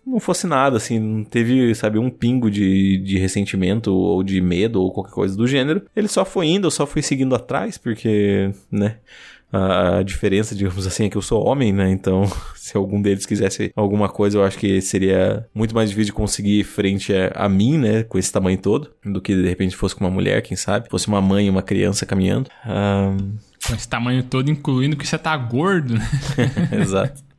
não 0.05 0.19
fosse 0.19 0.45
nada, 0.45 0.75
assim, 0.75 0.99
não 0.99 1.23
teve, 1.23 1.73
sabe, 1.73 1.97
um 1.97 2.09
pingo 2.09 2.51
de, 2.51 2.97
de 2.97 3.17
ressentimento 3.17 3.93
ou 3.93 4.21
de 4.23 4.41
medo 4.41 4.81
ou 4.81 4.91
qualquer 4.91 5.13
coisa 5.13 5.37
do 5.37 5.47
gênero. 5.47 5.83
Ele 5.95 6.07
só 6.07 6.25
foi 6.25 6.47
indo, 6.47 6.67
eu 6.67 6.71
só 6.71 6.85
fui 6.85 7.01
seguindo 7.01 7.33
atrás, 7.33 7.77
porque, 7.77 8.51
né, 8.69 8.97
a, 9.51 9.97
a 9.97 10.03
diferença, 10.03 10.55
digamos 10.55 10.87
assim, 10.87 11.05
é 11.05 11.09
que 11.09 11.17
eu 11.17 11.21
sou 11.21 11.45
homem, 11.45 11.73
né? 11.73 11.89
Então, 11.89 12.23
se 12.55 12.77
algum 12.77 13.01
deles 13.01 13.25
quisesse 13.25 13.71
alguma 13.75 14.07
coisa, 14.09 14.37
eu 14.37 14.43
acho 14.43 14.57
que 14.57 14.81
seria 14.81 15.45
muito 15.53 15.75
mais 15.75 15.89
difícil 15.89 16.07
de 16.07 16.13
conseguir 16.13 16.63
frente 16.63 17.13
a, 17.13 17.45
a 17.45 17.49
mim, 17.49 17.77
né? 17.77 18.03
Com 18.03 18.17
esse 18.17 18.31
tamanho 18.31 18.57
todo, 18.57 18.91
do 19.03 19.21
que 19.21 19.35
de 19.35 19.47
repente 19.47 19.75
fosse 19.75 19.95
com 19.95 20.03
uma 20.03 20.11
mulher, 20.11 20.41
quem 20.41 20.55
sabe? 20.55 20.89
Fosse 20.89 21.07
uma 21.07 21.21
mãe 21.21 21.47
e 21.47 21.49
uma 21.49 21.61
criança 21.61 22.05
caminhando. 22.05 22.49
Um... 22.65 23.35
Com 23.67 23.75
esse 23.75 23.87
tamanho 23.87 24.23
todo, 24.23 24.49
incluindo 24.49 24.95
que 24.95 25.07
você 25.07 25.17
tá 25.17 25.35
gordo, 25.37 25.93
né? 25.93 26.07
Exato. 26.81 27.30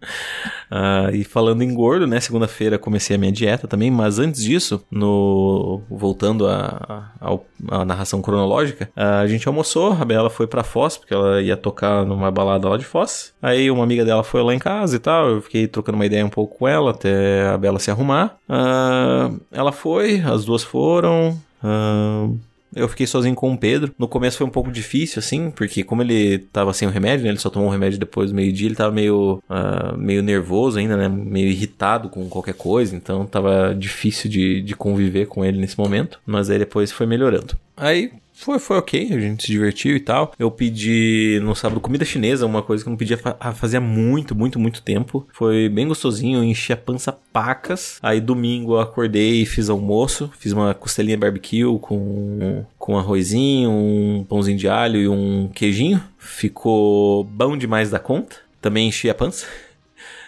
Uh, 0.70 1.10
e 1.14 1.24
falando 1.24 1.62
em 1.62 1.72
gordo, 1.74 2.06
né? 2.06 2.20
Segunda-feira 2.20 2.78
comecei 2.78 3.16
a 3.16 3.18
minha 3.18 3.32
dieta 3.32 3.66
também, 3.66 3.90
mas 3.90 4.18
antes 4.18 4.42
disso, 4.42 4.84
no 4.90 5.82
voltando 5.90 6.46
à 6.46 7.84
narração 7.86 8.20
cronológica, 8.20 8.90
a 8.94 9.26
gente 9.26 9.46
almoçou, 9.46 9.92
a 9.92 10.04
Bela 10.04 10.30
foi 10.30 10.46
pra 10.46 10.64
Foz, 10.64 10.96
porque 10.96 11.14
ela 11.14 11.40
ia 11.40 11.56
tocar 11.56 12.04
numa 12.04 12.30
balada 12.30 12.68
lá 12.68 12.76
de 12.76 12.84
Foz. 12.84 13.32
Aí 13.40 13.70
uma 13.70 13.84
amiga 13.84 14.04
dela 14.04 14.22
foi 14.22 14.42
lá 14.42 14.54
em 14.54 14.58
casa 14.58 14.96
e 14.96 14.98
tal, 14.98 15.28
eu 15.28 15.42
fiquei 15.42 15.66
trocando 15.66 15.96
uma 15.96 16.06
ideia 16.06 16.24
um 16.24 16.30
pouco 16.30 16.58
com 16.58 16.68
ela 16.68 16.90
até 16.90 17.48
a 17.48 17.58
Bela 17.58 17.78
se 17.78 17.90
arrumar. 17.90 18.36
Uh, 18.48 19.40
ela 19.50 19.72
foi, 19.72 20.20
as 20.20 20.44
duas 20.44 20.62
foram. 20.62 21.38
Uh, 21.62 22.38
eu 22.74 22.88
fiquei 22.88 23.06
sozinho 23.06 23.34
com 23.34 23.52
o 23.52 23.58
Pedro. 23.58 23.94
No 23.98 24.08
começo 24.08 24.38
foi 24.38 24.46
um 24.46 24.50
pouco 24.50 24.70
difícil, 24.70 25.18
assim, 25.18 25.50
porque 25.50 25.84
como 25.84 26.02
ele 26.02 26.38
tava 26.38 26.72
sem 26.72 26.88
o 26.88 26.90
remédio, 26.90 27.24
né? 27.24 27.30
Ele 27.30 27.38
só 27.38 27.50
tomou 27.50 27.68
o 27.68 27.72
remédio 27.72 27.98
depois 27.98 28.30
do 28.30 28.36
meio-dia, 28.36 28.68
ele 28.68 28.74
tava 28.74 28.92
meio, 28.92 29.42
uh, 29.48 29.96
meio 29.96 30.22
nervoso 30.22 30.78
ainda, 30.78 30.96
né? 30.96 31.08
Meio 31.08 31.48
irritado 31.48 32.08
com 32.08 32.28
qualquer 32.28 32.54
coisa, 32.54 32.96
então 32.96 33.26
tava 33.26 33.74
difícil 33.74 34.30
de, 34.30 34.62
de 34.62 34.74
conviver 34.74 35.26
com 35.26 35.44
ele 35.44 35.58
nesse 35.58 35.78
momento. 35.78 36.20
Mas 36.26 36.50
aí 36.50 36.58
depois 36.58 36.90
foi 36.90 37.06
melhorando. 37.06 37.56
Aí 37.76 38.12
foi, 38.44 38.58
foi 38.58 38.78
ok, 38.78 39.08
a 39.12 39.20
gente 39.20 39.44
se 39.44 39.52
divertiu 39.52 39.96
e 39.96 40.00
tal. 40.00 40.32
Eu 40.38 40.50
pedi 40.50 41.38
no 41.42 41.54
sábado 41.54 41.80
comida 41.80 42.04
chinesa, 42.04 42.46
uma 42.46 42.62
coisa 42.62 42.82
que 42.82 42.88
eu 42.88 42.90
não 42.90 42.96
pedia 42.96 43.18
fazia 43.54 43.80
muito, 43.80 44.34
muito, 44.34 44.58
muito 44.58 44.82
tempo. 44.82 45.26
Foi 45.32 45.68
bem 45.68 45.86
gostosinho, 45.86 46.42
enchi 46.42 46.72
a 46.72 46.76
pança 46.76 47.12
pacas. 47.32 47.98
Aí 48.02 48.20
domingo 48.20 48.74
eu 48.74 48.80
acordei 48.80 49.42
e 49.42 49.46
fiz 49.46 49.68
almoço, 49.68 50.30
fiz 50.38 50.52
uma 50.52 50.74
costelinha 50.74 51.16
barbecue 51.16 51.64
com, 51.80 52.64
com 52.78 52.98
arrozinho, 52.98 53.70
um 53.70 54.26
pãozinho 54.28 54.58
de 54.58 54.68
alho 54.68 55.00
e 55.00 55.08
um 55.08 55.48
queijinho. 55.48 56.02
Ficou 56.18 57.24
bom 57.24 57.56
demais 57.56 57.90
da 57.90 57.98
conta. 57.98 58.36
Também 58.60 58.88
enchi 58.88 59.08
a 59.10 59.14
pança. 59.14 59.46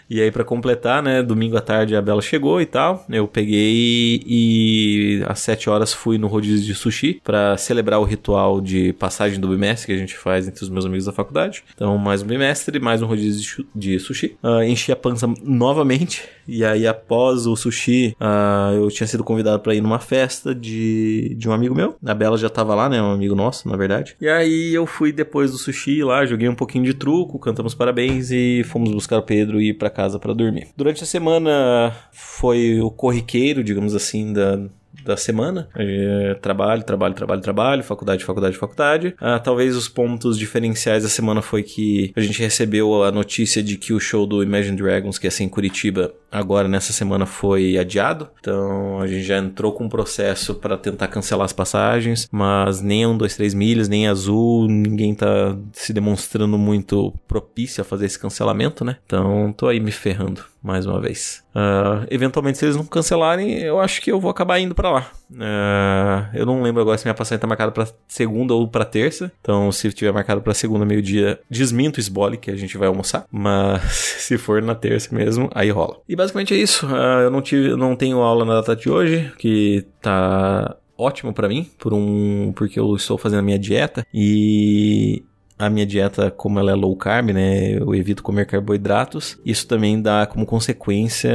E 0.08 0.20
aí, 0.20 0.30
para 0.30 0.44
completar, 0.44 1.02
né, 1.02 1.22
domingo 1.22 1.56
à 1.56 1.60
tarde 1.60 1.96
a 1.96 2.02
Bela 2.02 2.20
chegou 2.20 2.60
e 2.60 2.66
tal. 2.66 3.04
Eu 3.08 3.26
peguei 3.26 4.22
e 4.26 5.22
às 5.26 5.40
7 5.40 5.70
horas 5.70 5.92
fui 5.92 6.18
no 6.18 6.26
rodízio 6.26 6.64
de 6.64 6.74
sushi 6.74 7.20
para 7.24 7.56
celebrar 7.56 8.00
o 8.00 8.04
ritual 8.04 8.60
de 8.60 8.92
passagem 8.94 9.40
do 9.40 9.48
bimestre 9.48 9.86
que 9.86 9.92
a 9.92 9.98
gente 9.98 10.16
faz 10.16 10.46
entre 10.46 10.62
os 10.62 10.68
meus 10.68 10.84
amigos 10.84 11.06
da 11.06 11.12
faculdade. 11.12 11.64
Então, 11.74 11.96
mais 11.98 12.22
um 12.22 12.26
bimestre, 12.26 12.78
mais 12.78 13.02
um 13.02 13.06
rodízio 13.06 13.66
de 13.74 13.98
sushi. 13.98 14.36
Uh, 14.42 14.62
enchi 14.62 14.92
a 14.92 14.96
pança 14.96 15.26
novamente. 15.42 16.22
E 16.46 16.64
aí, 16.64 16.86
após 16.86 17.46
o 17.46 17.56
sushi, 17.56 18.16
uh, 18.20 18.74
eu 18.74 18.88
tinha 18.88 19.06
sido 19.06 19.24
convidado 19.24 19.62
para 19.62 19.74
ir 19.74 19.80
numa 19.80 19.98
festa 19.98 20.54
de, 20.54 21.34
de 21.36 21.48
um 21.48 21.52
amigo 21.52 21.74
meu. 21.74 21.96
A 22.04 22.14
Bela 22.14 22.36
já 22.36 22.48
tava 22.48 22.74
lá, 22.74 22.88
né? 22.88 23.00
Um 23.00 23.12
amigo 23.12 23.34
nosso, 23.34 23.68
na 23.68 23.76
verdade. 23.76 24.16
E 24.20 24.28
aí, 24.28 24.74
eu 24.74 24.86
fui 24.86 25.12
depois 25.12 25.50
do 25.50 25.58
sushi 25.58 26.02
lá, 26.02 26.24
joguei 26.26 26.48
um 26.48 26.54
pouquinho 26.54 26.84
de 26.84 26.94
truco, 26.94 27.38
cantamos 27.38 27.74
parabéns 27.74 28.30
e 28.30 28.62
fomos 28.64 28.90
buscar 28.92 29.18
o 29.18 29.22
Pedro 29.22 29.60
e 29.60 29.70
ir 29.70 29.74
pra 29.74 29.90
casa 29.90 30.18
para 30.18 30.34
dormir. 30.34 30.68
Durante 30.76 31.02
a 31.02 31.06
semana 31.06 31.94
foi 32.12 32.80
o 32.80 32.90
corriqueiro, 32.90 33.64
digamos 33.64 33.94
assim, 33.94 34.32
da, 34.32 34.58
da 35.04 35.16
semana. 35.16 35.68
É, 35.76 36.34
trabalho, 36.40 36.82
trabalho, 36.82 37.14
trabalho, 37.14 37.40
trabalho, 37.40 37.82
faculdade, 37.82 38.24
faculdade, 38.24 38.56
faculdade. 38.56 39.14
Ah, 39.20 39.38
talvez 39.38 39.76
os 39.76 39.88
pontos 39.88 40.38
diferenciais 40.38 41.02
da 41.02 41.08
semana 41.08 41.42
foi 41.42 41.62
que 41.62 42.12
a 42.16 42.20
gente 42.20 42.40
recebeu 42.40 43.02
a 43.02 43.12
notícia 43.12 43.62
de 43.62 43.76
que 43.76 43.92
o 43.92 44.00
show 44.00 44.26
do 44.26 44.42
Imagine 44.42 44.76
Dragons, 44.76 45.18
que 45.18 45.26
ia 45.26 45.30
ser 45.30 45.44
em 45.44 45.48
Curitiba, 45.48 46.12
agora 46.30 46.68
nessa 46.68 46.92
semana 46.92 47.26
foi 47.26 47.78
adiado. 47.78 48.28
Então 48.40 49.00
a 49.00 49.06
gente 49.06 49.22
já 49.22 49.38
entrou 49.38 49.72
com 49.72 49.84
um 49.84 49.88
processo 49.88 50.54
para 50.54 50.76
tentar 50.76 51.08
cancelar 51.08 51.44
as 51.44 51.52
passagens, 51.52 52.28
mas 52.30 52.80
nem 52.80 53.04
a 53.04 53.08
1, 53.08 53.16
2, 53.18 53.36
3 53.36 53.54
milhas, 53.54 53.88
nem 53.88 54.08
Azul, 54.08 54.66
ninguém 54.68 55.14
tá 55.14 55.56
se 55.72 55.92
demonstrando 55.92 56.58
muito 56.58 57.12
propício 57.28 57.80
a 57.80 57.84
fazer 57.84 58.06
esse 58.06 58.18
cancelamento, 58.18 58.84
né? 58.84 58.96
Então 59.06 59.52
tô 59.56 59.68
aí 59.68 59.80
me 59.80 59.92
ferrando 59.92 60.53
mais 60.64 60.86
uma 60.86 60.98
vez. 60.98 61.44
Uh, 61.54 62.06
eventualmente, 62.10 62.56
se 62.56 62.64
eles 62.64 62.74
não 62.74 62.86
cancelarem, 62.86 63.58
eu 63.58 63.78
acho 63.78 64.00
que 64.00 64.10
eu 64.10 64.18
vou 64.18 64.30
acabar 64.30 64.58
indo 64.58 64.74
para 64.74 64.90
lá. 64.90 65.10
Uh, 65.30 66.26
eu 66.32 66.46
não 66.46 66.62
lembro 66.62 66.80
agora 66.80 66.96
se 66.96 67.04
minha 67.04 67.14
passagem 67.14 67.38
tá 67.38 67.46
marcada 67.46 67.70
para 67.70 67.86
segunda 68.08 68.54
ou 68.54 68.66
para 68.66 68.86
terça. 68.86 69.30
Então, 69.42 69.70
se 69.70 69.92
tiver 69.92 70.10
marcado 70.10 70.40
para 70.40 70.54
segunda, 70.54 70.86
meio-dia, 70.86 71.38
desminto 71.50 71.98
o 71.98 72.00
esbole 72.00 72.38
que 72.38 72.50
a 72.50 72.56
gente 72.56 72.78
vai 72.78 72.88
almoçar. 72.88 73.26
Mas 73.30 73.82
se 73.92 74.38
for 74.38 74.62
na 74.62 74.74
terça 74.74 75.14
mesmo, 75.14 75.50
aí 75.54 75.70
rola. 75.70 75.98
E 76.08 76.16
basicamente 76.16 76.54
é 76.54 76.56
isso. 76.56 76.86
Uh, 76.86 77.24
eu 77.24 77.30
não 77.30 77.42
tive, 77.42 77.76
não 77.76 77.94
tenho 77.94 78.20
aula 78.20 78.46
na 78.46 78.54
data 78.54 78.74
de 78.74 78.88
hoje, 78.88 79.30
que 79.36 79.86
tá 80.00 80.74
ótimo 80.96 81.34
para 81.34 81.48
mim, 81.48 81.68
por 81.78 81.92
um 81.92 82.52
porque 82.56 82.80
eu 82.80 82.96
estou 82.96 83.18
fazendo 83.18 83.40
a 83.40 83.42
minha 83.42 83.58
dieta 83.58 84.06
e 84.14 85.24
a 85.58 85.70
minha 85.70 85.86
dieta, 85.86 86.30
como 86.30 86.58
ela 86.58 86.72
é 86.72 86.74
low 86.74 86.96
carb, 86.96 87.30
né, 87.30 87.78
eu 87.78 87.94
evito 87.94 88.22
comer 88.22 88.46
carboidratos. 88.46 89.38
Isso 89.44 89.66
também 89.66 90.00
dá 90.00 90.26
como 90.26 90.44
consequência 90.44 91.32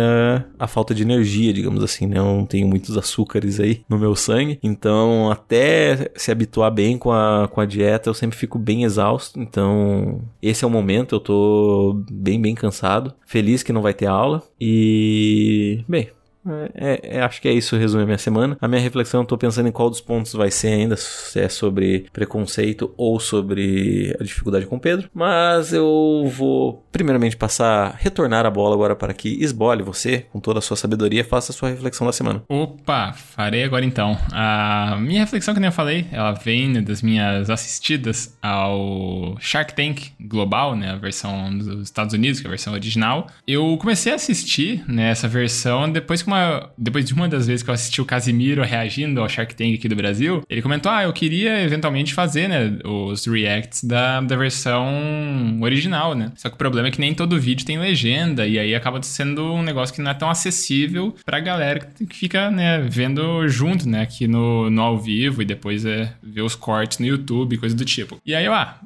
a 0.57 0.67
falta 0.67 0.93
de 0.93 1.03
energia, 1.03 1.53
digamos 1.53 1.83
assim, 1.83 2.05
né? 2.05 2.19
Eu 2.19 2.25
não 2.25 2.45
tenho 2.45 2.67
muitos 2.67 2.97
açúcares 2.97 3.59
aí 3.59 3.81
no 3.87 3.97
meu 3.97 4.15
sangue. 4.15 4.59
Então, 4.61 5.31
até 5.31 6.11
se 6.15 6.31
habituar 6.31 6.71
bem 6.71 6.97
com 6.97 7.11
a, 7.11 7.47
com 7.47 7.61
a 7.61 7.65
dieta, 7.65 8.09
eu 8.09 8.13
sempre 8.13 8.37
fico 8.37 8.59
bem 8.59 8.83
exausto. 8.83 9.39
Então, 9.39 10.21
esse 10.41 10.63
é 10.63 10.67
o 10.67 10.71
momento, 10.71 11.15
eu 11.15 11.19
tô 11.19 12.03
bem, 12.11 12.41
bem 12.41 12.55
cansado. 12.55 13.13
Feliz 13.25 13.63
que 13.63 13.73
não 13.73 13.81
vai 13.81 13.93
ter 13.93 14.07
aula. 14.07 14.43
E, 14.59 15.83
bem, 15.87 16.09
é, 16.51 16.71
é, 16.75 17.17
é, 17.17 17.21
acho 17.21 17.41
que 17.41 17.47
é 17.47 17.53
isso 17.53 17.77
resume 17.77 18.03
a 18.03 18.05
minha 18.05 18.17
semana. 18.17 18.57
A 18.59 18.67
minha 18.67 18.81
reflexão, 18.81 19.21
eu 19.21 19.25
tô 19.25 19.37
pensando 19.37 19.67
em 19.67 19.71
qual 19.71 19.89
dos 19.89 20.01
pontos 20.01 20.33
vai 20.33 20.51
ser 20.51 20.69
ainda, 20.69 20.95
se 20.97 21.39
é 21.39 21.49
sobre 21.49 22.05
preconceito 22.11 22.93
ou 22.97 23.19
sobre 23.19 24.15
a 24.19 24.23
dificuldade 24.23 24.65
com 24.65 24.75
o 24.75 24.79
Pedro. 24.79 25.09
Mas 25.13 25.73
eu 25.73 26.29
vou 26.35 26.85
primeiramente 26.91 27.37
passar, 27.37 27.95
retornar 27.97 28.45
a 28.45 28.51
bola 28.51 28.75
agora 28.75 28.95
para 28.95 29.13
que 29.13 29.41
esbole 29.41 29.83
você, 29.83 30.25
com 30.31 30.39
toda 30.39 30.59
a 30.59 30.61
sua 30.61 30.75
sabedoria, 30.75 31.23
faça 31.23 31.51
a 31.51 31.55
sua 31.55 31.69
reflexão 31.69 32.05
da 32.05 32.13
semana. 32.13 32.43
Opa, 32.49 33.13
farei 33.13 33.63
agora 33.63 33.85
então. 33.85 34.17
A 34.31 34.97
minha 34.99 35.21
reflexão, 35.21 35.53
que 35.53 35.59
nem 35.59 35.69
eu 35.69 35.73
falei, 35.73 36.07
ela 36.11 36.33
vem 36.33 36.81
das 36.83 37.01
minhas 37.01 37.49
assistidas 37.49 38.37
ao 38.41 39.37
Shark 39.39 39.73
Tank 39.73 40.11
Global, 40.19 40.75
né, 40.75 40.91
a 40.91 40.95
versão 40.95 41.57
dos 41.57 41.83
Estados 41.83 42.13
Unidos, 42.13 42.39
que 42.39 42.47
é 42.47 42.49
a 42.49 42.51
versão 42.51 42.73
original. 42.73 43.27
Eu 43.47 43.77
comecei 43.77 44.11
a 44.11 44.15
assistir 44.15 44.83
né, 44.87 45.13
versão 45.29 45.89
depois 45.89 46.21
que 46.21 46.27
uma, 46.27 46.38
depois 46.77 47.05
de 47.05 47.13
uma 47.13 47.27
das 47.27 47.47
vezes 47.47 47.63
que 47.63 47.69
eu 47.69 47.73
assisti 47.73 48.01
o 48.01 48.05
Casimiro 48.05 48.63
reagindo 48.63 49.21
ao 49.21 49.29
Shark 49.29 49.55
Tank 49.55 49.75
aqui 49.75 49.87
do 49.87 49.95
Brasil, 49.95 50.43
ele 50.49 50.61
comentou: 50.61 50.91
Ah, 50.91 51.03
eu 51.03 51.13
queria 51.13 51.61
eventualmente 51.61 52.13
fazer, 52.13 52.47
né, 52.47 52.77
os 52.83 53.25
reacts 53.25 53.83
da, 53.83 54.21
da 54.21 54.35
versão 54.35 55.59
original, 55.61 56.15
né? 56.15 56.31
Só 56.35 56.49
que 56.49 56.55
o 56.55 56.57
problema 56.57 56.87
é 56.87 56.91
que 56.91 56.99
nem 56.99 57.13
todo 57.13 57.39
vídeo 57.39 57.65
tem 57.65 57.77
legenda, 57.77 58.45
e 58.47 58.59
aí 58.59 58.75
acaba 58.75 59.01
sendo 59.03 59.53
um 59.53 59.61
negócio 59.61 59.93
que 59.93 60.01
não 60.01 60.11
é 60.11 60.13
tão 60.13 60.29
acessível 60.29 61.15
pra 61.25 61.39
galera 61.39 61.79
que 61.79 62.15
fica, 62.15 62.49
né, 62.51 62.79
vendo 62.79 63.47
junto, 63.47 63.87
né, 63.87 64.01
aqui 64.01 64.27
no, 64.27 64.69
no 64.69 64.81
ao 64.81 64.97
vivo 64.97 65.41
e 65.41 65.45
depois 65.45 65.85
é 65.85 66.13
ver 66.21 66.41
os 66.41 66.55
cortes 66.55 66.99
no 66.99 67.05
YouTube, 67.05 67.57
coisa 67.57 67.75
do 67.75 67.85
tipo. 67.85 68.19
E 68.25 68.35
aí 68.35 68.45
eu, 68.45 68.53
ah, 68.53 68.79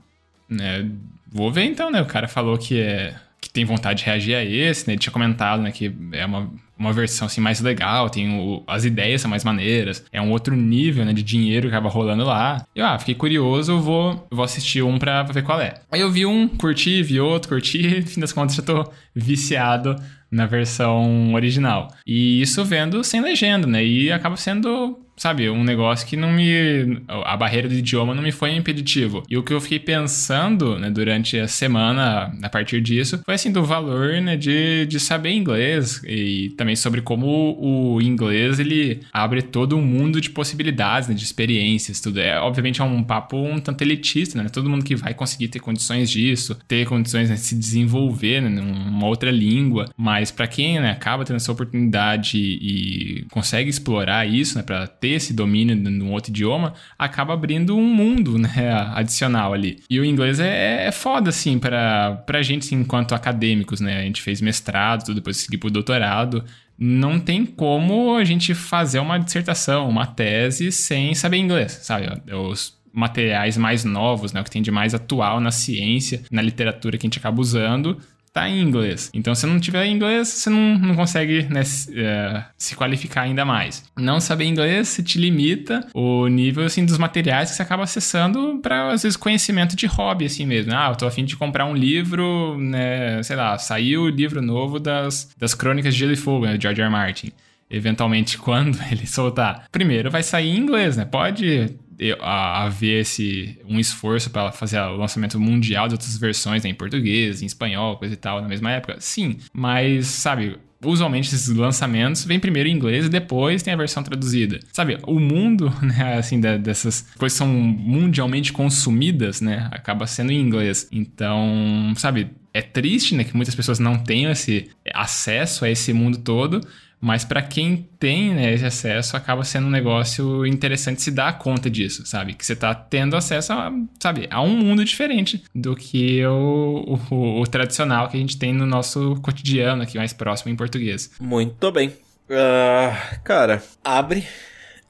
né, 0.49 0.85
vou 1.31 1.51
ver 1.51 1.63
então, 1.63 1.91
né? 1.91 2.01
O 2.01 2.05
cara 2.05 2.27
falou 2.27 2.57
que 2.57 2.79
é 2.79 3.15
que 3.41 3.49
tem 3.49 3.65
vontade 3.65 3.99
de 3.99 4.05
reagir 4.05 4.35
a 4.35 4.43
esse, 4.43 4.87
né? 4.87 4.93
Ele 4.93 5.01
tinha 5.01 5.11
comentado, 5.11 5.61
né, 5.61 5.71
que 5.71 5.93
é 6.13 6.25
uma 6.25 6.49
uma 6.83 6.93
versão 6.93 7.25
assim 7.25 7.41
mais 7.41 7.59
legal, 7.61 8.09
tem 8.09 8.39
o, 8.39 8.63
as 8.67 8.85
ideias 8.85 9.21
são 9.21 9.29
mais 9.29 9.43
maneiras, 9.43 10.03
é 10.11 10.21
um 10.21 10.31
outro 10.31 10.55
nível, 10.55 11.05
né, 11.05 11.13
de 11.13 11.23
dinheiro 11.23 11.69
que 11.69 11.75
acaba 11.75 11.89
rolando 11.89 12.23
lá. 12.23 12.65
Eu, 12.75 12.85
ah, 12.85 12.97
fiquei 12.99 13.15
curioso, 13.15 13.79
vou, 13.79 14.27
vou 14.31 14.43
assistir 14.43 14.81
um 14.83 14.97
pra, 14.97 15.23
pra 15.23 15.33
ver 15.33 15.43
qual 15.43 15.59
é. 15.59 15.75
Aí 15.91 16.01
eu 16.01 16.11
vi 16.11 16.25
um, 16.25 16.47
curti, 16.47 17.01
vi 17.01 17.19
outro, 17.19 17.49
curti, 17.49 17.79
e 17.79 17.99
no 18.01 18.07
fim 18.07 18.21
das 18.21 18.33
contas 18.33 18.55
já 18.55 18.63
tô 18.63 18.89
viciado 19.15 19.95
na 20.33 20.47
versão 20.47 21.33
original. 21.33 21.93
E 22.05 22.41
isso 22.41 22.65
vendo 22.65 23.03
sem 23.03 23.21
legenda, 23.21 23.67
né? 23.67 23.85
E 23.85 24.11
acaba 24.11 24.35
sendo 24.35 24.99
sabe, 25.15 25.49
um 25.49 25.63
negócio 25.63 26.07
que 26.07 26.17
não 26.17 26.31
me. 26.31 27.01
A 27.07 27.37
barreira 27.37 27.67
do 27.67 27.73
idioma 27.73 28.15
não 28.15 28.23
me 28.23 28.31
foi 28.31 28.55
impeditivo. 28.55 29.23
E 29.29 29.37
o 29.37 29.43
que 29.43 29.53
eu 29.53 29.61
fiquei 29.61 29.79
pensando, 29.79 30.77
né, 30.79 30.89
durante 30.89 31.37
a 31.37 31.47
semana, 31.47 32.33
a 32.41 32.49
partir 32.49 32.81
disso, 32.81 33.21
foi 33.25 33.35
assim, 33.35 33.51
do 33.51 33.63
valor, 33.63 34.21
né, 34.21 34.35
de, 34.35 34.85
de 34.85 34.99
saber 34.99 35.31
inglês 35.31 36.01
e 36.05 36.53
também 36.57 36.75
sobre 36.75 37.01
como 37.01 37.57
o 37.59 38.01
inglês 38.01 38.59
ele 38.59 39.01
abre 39.11 39.41
todo 39.41 39.77
um 39.77 39.81
mundo 39.81 40.19
de 40.19 40.29
possibilidades, 40.29 41.07
né, 41.09 41.15
de 41.15 41.23
experiências, 41.23 41.99
tudo. 41.99 42.19
É, 42.19 42.39
obviamente 42.39 42.81
é 42.81 42.83
um 42.83 43.03
papo 43.03 43.37
um 43.37 43.59
tanto 43.59 43.81
elitista, 43.81 44.41
né? 44.41 44.49
Todo 44.49 44.69
mundo 44.69 44.83
que 44.83 44.95
vai 44.95 45.13
conseguir 45.13 45.47
ter 45.47 45.59
condições 45.59 46.09
disso, 46.09 46.57
ter 46.67 46.85
condições 46.85 47.29
né, 47.29 47.35
de 47.35 47.41
se 47.41 47.55
desenvolver 47.55 48.41
né, 48.41 48.49
numa 48.49 49.07
outra 49.07 49.31
língua, 49.31 49.85
mas 49.97 50.22
para 50.31 50.47
quem 50.47 50.79
né, 50.79 50.91
acaba 50.91 51.25
tendo 51.25 51.37
essa 51.37 51.51
oportunidade 51.51 52.37
e 52.37 53.25
consegue 53.31 53.69
explorar 53.69 54.27
isso, 54.27 54.57
né, 54.57 54.63
para 54.63 54.87
ter 54.87 55.09
esse 55.09 55.33
domínio 55.33 55.75
num 55.75 56.11
outro 56.11 56.31
idioma, 56.31 56.73
acaba 56.97 57.33
abrindo 57.33 57.75
um 57.77 57.87
mundo, 57.87 58.37
né, 58.39 58.71
adicional 58.93 59.53
ali. 59.53 59.79
E 59.89 59.99
o 59.99 60.05
inglês 60.05 60.39
é, 60.39 60.87
é 60.87 60.91
foda, 60.91 61.29
assim, 61.29 61.59
pra, 61.59 62.23
pra 62.25 62.41
gente, 62.41 62.65
assim, 62.65 62.75
enquanto 62.75 63.15
acadêmicos, 63.15 63.79
né? 63.79 63.99
A 63.99 64.03
gente 64.03 64.21
fez 64.21 64.41
mestrado, 64.41 65.13
depois 65.13 65.37
seguir 65.37 65.57
pro 65.57 65.69
doutorado. 65.69 66.43
Não 66.77 67.19
tem 67.19 67.45
como 67.45 68.15
a 68.15 68.23
gente 68.23 68.53
fazer 68.53 68.99
uma 68.99 69.17
dissertação, 69.17 69.87
uma 69.87 70.05
tese, 70.05 70.71
sem 70.71 71.13
saber 71.13 71.37
inglês, 71.37 71.79
sabe? 71.83 72.07
Os 72.33 72.81
materiais 72.93 73.57
mais 73.57 73.83
novos, 73.83 74.31
né, 74.31 74.41
o 74.41 74.43
que 74.43 74.51
tem 74.51 74.61
de 74.61 74.69
mais 74.69 74.93
atual 74.93 75.39
na 75.39 75.49
ciência, 75.49 76.21
na 76.31 76.43
literatura 76.43 76.95
que 76.95 77.07
a 77.07 77.09
gente 77.09 77.17
acaba 77.17 77.41
usando, 77.41 77.97
tá 78.33 78.49
em 78.49 78.59
inglês. 78.59 79.11
Então, 79.13 79.35
se 79.35 79.45
não 79.45 79.59
tiver 79.59 79.85
inglês, 79.85 80.27
você 80.27 80.49
não, 80.49 80.77
não 80.79 80.95
consegue 80.95 81.43
né, 81.43 81.63
se, 81.63 81.91
uh, 81.91 82.43
se 82.57 82.75
qualificar 82.75 83.21
ainda 83.21 83.45
mais. 83.45 83.85
Não 83.95 84.19
saber 84.19 84.45
inglês 84.45 84.87
se 84.87 85.03
te 85.03 85.19
limita 85.19 85.87
o 85.93 86.27
nível 86.27 86.65
assim, 86.65 86.83
dos 86.83 86.97
materiais 86.97 87.51
que 87.51 87.55
você 87.55 87.61
acaba 87.61 87.83
acessando 87.83 88.59
para, 88.61 88.91
às 88.91 89.03
vezes, 89.03 89.15
conhecimento 89.15 89.75
de 89.75 89.85
hobby, 89.85 90.25
assim 90.25 90.47
mesmo. 90.47 90.73
Ah, 90.73 90.89
eu 90.89 90.95
tô 90.95 91.05
afim 91.05 91.23
de 91.23 91.37
comprar 91.37 91.65
um 91.65 91.75
livro, 91.75 92.57
né, 92.57 93.21
sei 93.21 93.35
lá, 93.35 93.57
saiu 93.59 94.03
o 94.03 94.09
livro 94.09 94.41
novo 94.41 94.79
das, 94.79 95.29
das 95.37 95.53
Crônicas 95.53 95.93
de 95.93 95.99
Gelo 95.99 96.13
e 96.13 96.17
Fogo, 96.17 96.45
né, 96.45 96.57
George 96.59 96.81
R. 96.81 96.87
R. 96.87 96.91
Martin 96.91 97.31
eventualmente 97.69 98.37
quando 98.39 98.77
ele 98.91 99.07
soltar. 99.07 99.65
Primeiro 99.71 100.11
vai 100.11 100.21
sair 100.21 100.49
em 100.49 100.57
inglês, 100.57 100.95
né? 100.95 101.05
Pode 101.05 101.75
haver 102.19 103.01
esse 103.01 103.57
um 103.67 103.79
esforço 103.79 104.29
para 104.29 104.51
fazer 104.51 104.79
o 104.79 104.97
lançamento 104.97 105.39
mundial 105.39 105.87
de 105.87 105.93
outras 105.93 106.17
versões 106.17 106.63
né, 106.63 106.69
em 106.69 106.75
português, 106.75 107.41
em 107.41 107.45
espanhol, 107.45 107.97
coisa 107.97 108.13
e 108.13 108.17
tal, 108.17 108.41
na 108.41 108.47
mesma 108.47 108.71
época? 108.71 108.97
Sim, 108.99 109.37
mas 109.53 110.07
sabe, 110.07 110.57
usualmente 110.83 111.33
esses 111.33 111.47
lançamentos 111.47 112.25
vêm 112.25 112.39
primeiro 112.39 112.69
em 112.69 112.73
inglês 112.73 113.05
e 113.05 113.09
depois 113.09 113.63
tem 113.63 113.73
a 113.73 113.77
versão 113.77 114.03
traduzida. 114.03 114.59
Sabe, 114.71 114.97
o 115.07 115.19
mundo, 115.19 115.73
né, 115.81 116.15
assim, 116.17 116.39
da, 116.39 116.57
dessas 116.57 117.07
coisas 117.17 117.37
são 117.37 117.47
mundialmente 117.47 118.51
consumidas, 118.51 119.41
né, 119.41 119.67
acaba 119.71 120.05
sendo 120.07 120.31
em 120.31 120.39
inglês. 120.39 120.87
Então, 120.91 121.93
sabe, 121.95 122.29
é 122.53 122.61
triste, 122.61 123.15
né, 123.15 123.23
que 123.23 123.35
muitas 123.35 123.55
pessoas 123.55 123.79
não 123.79 123.97
tenham 123.97 124.31
esse 124.31 124.69
acesso 124.93 125.65
a 125.65 125.69
esse 125.69 125.93
mundo 125.93 126.19
todo, 126.19 126.61
mas 127.03 127.25
para 127.25 127.41
quem 127.41 127.89
tem 127.99 128.33
né, 128.33 128.53
esse 128.53 128.63
acesso, 128.63 129.17
acaba 129.17 129.43
sendo 129.43 129.67
um 129.67 129.69
negócio 129.69 130.45
interessante 130.45 131.01
se 131.01 131.11
dar 131.11 131.37
conta 131.37 131.69
disso, 131.69 132.05
sabe? 132.05 132.33
Que 132.33 132.45
você 132.45 132.55
tá 132.55 132.73
tendo 132.73 133.17
acesso 133.17 133.51
a, 133.51 133.73
sabe, 133.99 134.25
a 134.31 134.41
um 134.41 134.55
mundo 134.55 134.85
diferente 134.85 135.43
do 135.53 135.75
que 135.75 136.25
o, 136.25 136.97
o, 137.11 137.41
o 137.41 137.45
tradicional 137.45 138.07
que 138.07 138.15
a 138.15 138.19
gente 138.21 138.37
tem 138.37 138.53
no 138.53 138.65
nosso 138.65 139.17
cotidiano 139.21 139.83
aqui 139.83 139.97
mais 139.97 140.13
próximo 140.13 140.49
em 140.49 140.55
português. 140.55 141.11
Muito 141.19 141.69
bem. 141.73 141.89
Uh, 141.89 143.19
cara, 143.21 143.61
abre, 143.83 144.25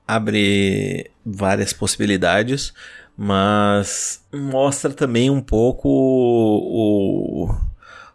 abre 0.07 1.09
várias 1.25 1.73
possibilidades, 1.73 2.75
mas 3.17 4.23
mostra 4.31 4.93
também 4.93 5.31
um 5.31 5.41
pouco 5.41 5.89
o, 5.89 7.55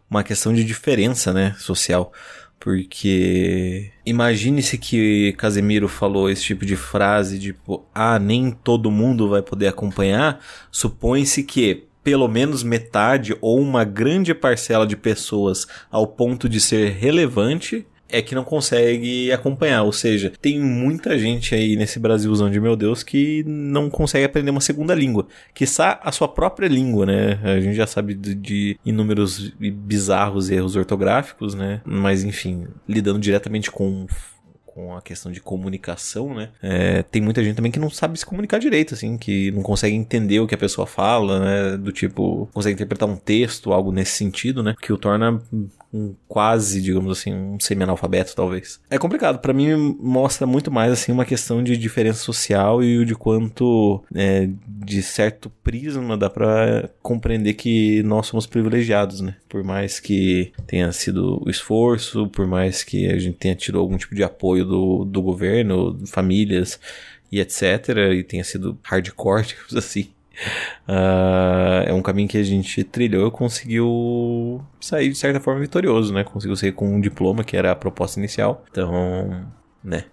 uma 0.09 0.23
questão 0.23 0.55
de 0.55 0.63
diferença, 0.63 1.33
né, 1.33 1.57
social. 1.59 2.13
Porque 2.61 3.91
imagine-se 4.05 4.77
que 4.79 5.33
Casemiro 5.39 5.89
falou 5.89 6.29
esse 6.29 6.43
tipo 6.43 6.67
de 6.67 6.75
frase, 6.75 7.39
tipo, 7.39 7.85
ah, 7.95 8.19
nem 8.19 8.51
todo 8.51 8.91
mundo 8.91 9.29
vai 9.29 9.43
poder 9.43 9.69
acompanhar. 9.69 10.41
Supõe-se 10.71 11.45
que 11.45 11.85
pelo 12.03 12.27
menos 12.27 12.63
metade 12.63 13.37
ou 13.41 13.61
uma 13.61 13.85
grande 13.85 14.35
parcela 14.35 14.87
de 14.87 14.97
pessoas 14.97 15.67
ao 15.91 16.07
ponto 16.07 16.49
de 16.49 16.61
ser 16.61 16.93
relevante 16.93 17.87
é 18.09 18.23
que 18.23 18.35
não 18.35 18.45
consegue 18.45 19.31
acompanhar. 19.33 19.83
Ou 19.83 19.93
seja, 19.93 20.33
tem 20.41 20.59
muita 20.59 21.19
gente 21.19 21.55
aí 21.55 21.77
nesse 21.77 21.99
Brasilzão 21.99 22.51
de 22.51 22.61
meu 22.61 22.77
Deus 22.77 23.03
que 23.03 23.45
não 23.47 23.91
consegue 23.91 24.25
aprender 24.25 24.51
uma 24.51 24.61
segunda 24.61 24.95
língua. 24.95 25.27
Que 25.55 25.65
a 25.79 26.13
sua 26.13 26.29
própria 26.29 26.69
língua, 26.69 27.07
né? 27.07 27.41
A 27.43 27.61
gente 27.61 27.77
já 27.77 27.87
sabe 27.87 28.15
de, 28.15 28.35
de 28.35 28.81
inúmeros 28.85 29.53
bizarros 29.59 30.51
erros 30.51 30.77
ortográficos, 30.77 31.55
né? 31.55 31.81
Mas 31.85 32.25
enfim, 32.25 32.67
lidando 32.89 33.19
diretamente 33.19 33.71
com 33.71 34.07
com 34.79 34.97
a 34.97 35.03
questão 35.03 35.33
de 35.33 35.41
comunicação, 35.41 36.33
né? 36.33 36.51
É, 36.63 37.03
tem 37.03 37.21
muita 37.21 37.43
gente 37.43 37.57
também 37.57 37.73
que 37.73 37.81
não 37.81 37.91
sabe 37.91 38.17
se 38.17 38.25
comunicar 38.25 38.59
direito, 38.59 38.95
assim, 38.95 39.19
que 39.19 39.51
não 39.51 39.61
consegue 39.61 39.97
entender 39.97 40.39
o 40.39 40.47
que 40.47 40.55
a 40.55 40.59
pessoa 40.59 40.87
fala, 40.87 41.41
né? 41.41 41.77
Do 41.77 41.91
tipo, 41.91 42.49
consegue 42.55 42.75
interpretar 42.75 43.09
um 43.09 43.17
texto, 43.17 43.73
algo 43.73 43.91
nesse 43.91 44.13
sentido, 44.13 44.63
né? 44.63 44.77
Que 44.81 44.93
o 44.93 44.97
torna 44.97 45.43
um 45.93 46.15
quase, 46.27 46.81
digamos 46.83 47.19
assim, 47.19 47.33
um 47.33 47.59
semi-analfabeto, 47.59 48.35
talvez. 48.35 48.81
É 48.91 48.99
complicado. 48.99 49.39
para 49.39 49.53
mim, 49.53 49.97
mostra 49.99 50.47
muito 50.47 50.71
mais, 50.71 50.93
assim, 50.93 51.13
uma 51.13 51.25
questão 51.25 51.63
de 51.63 51.77
diferença 51.77 52.19
social 52.21 52.83
e 52.83 53.05
de 53.05 53.15
quanto, 53.15 54.03
é, 54.15 54.49
de 54.67 55.03
certo 55.03 55.51
prisma, 55.63 56.17
dá 56.17 56.29
para 56.29 56.91
compreender 57.03 57.55
que 57.55 58.03
nós 58.03 58.27
somos 58.27 58.47
privilegiados, 58.47 59.21
né? 59.21 59.37
Por 59.49 59.65
mais 59.65 59.99
que 59.99 60.53
tenha 60.67 60.93
sido 60.93 61.43
o 61.45 61.51
esforço, 61.51 62.29
por 62.29 62.47
mais 62.47 62.83
que 62.85 63.11
a 63.11 63.19
gente 63.19 63.39
tenha 63.39 63.55
tido 63.55 63.79
algum 63.79 63.97
tipo 63.97 64.15
de 64.15 64.23
apoio 64.23 64.65
do, 64.65 65.05
do 65.05 65.23
governo, 65.23 65.99
famílias 66.07 66.79
e 67.31 67.41
etc., 67.41 67.89
e 68.15 68.23
tenha 68.23 68.45
sido 68.45 68.79
hardcore, 68.83 69.47
digamos 69.49 69.75
assim. 69.75 70.09
Uh, 70.87 71.87
é 71.89 71.93
um 71.93 72.03
caminho 72.03 72.29
que 72.29 72.39
a 72.39 72.43
gente 72.43 72.85
trilhou 72.85 73.29
e 73.29 73.31
conseguiu 73.31 74.65
sair 74.81 75.11
de 75.11 75.19
certa 75.19 75.41
forma 75.41 75.61
vitorioso, 75.61 76.13
né? 76.13 76.25
Conseguiu 76.25 76.57
sair 76.57 76.73
com 76.73 76.95
um 76.95 77.01
diploma, 77.01 77.45
que 77.45 77.57
era 77.57 77.73
a 77.73 77.77
proposta 77.77 78.19
inicial. 78.19 78.65
Então, 78.71 79.47
né? 79.83 80.05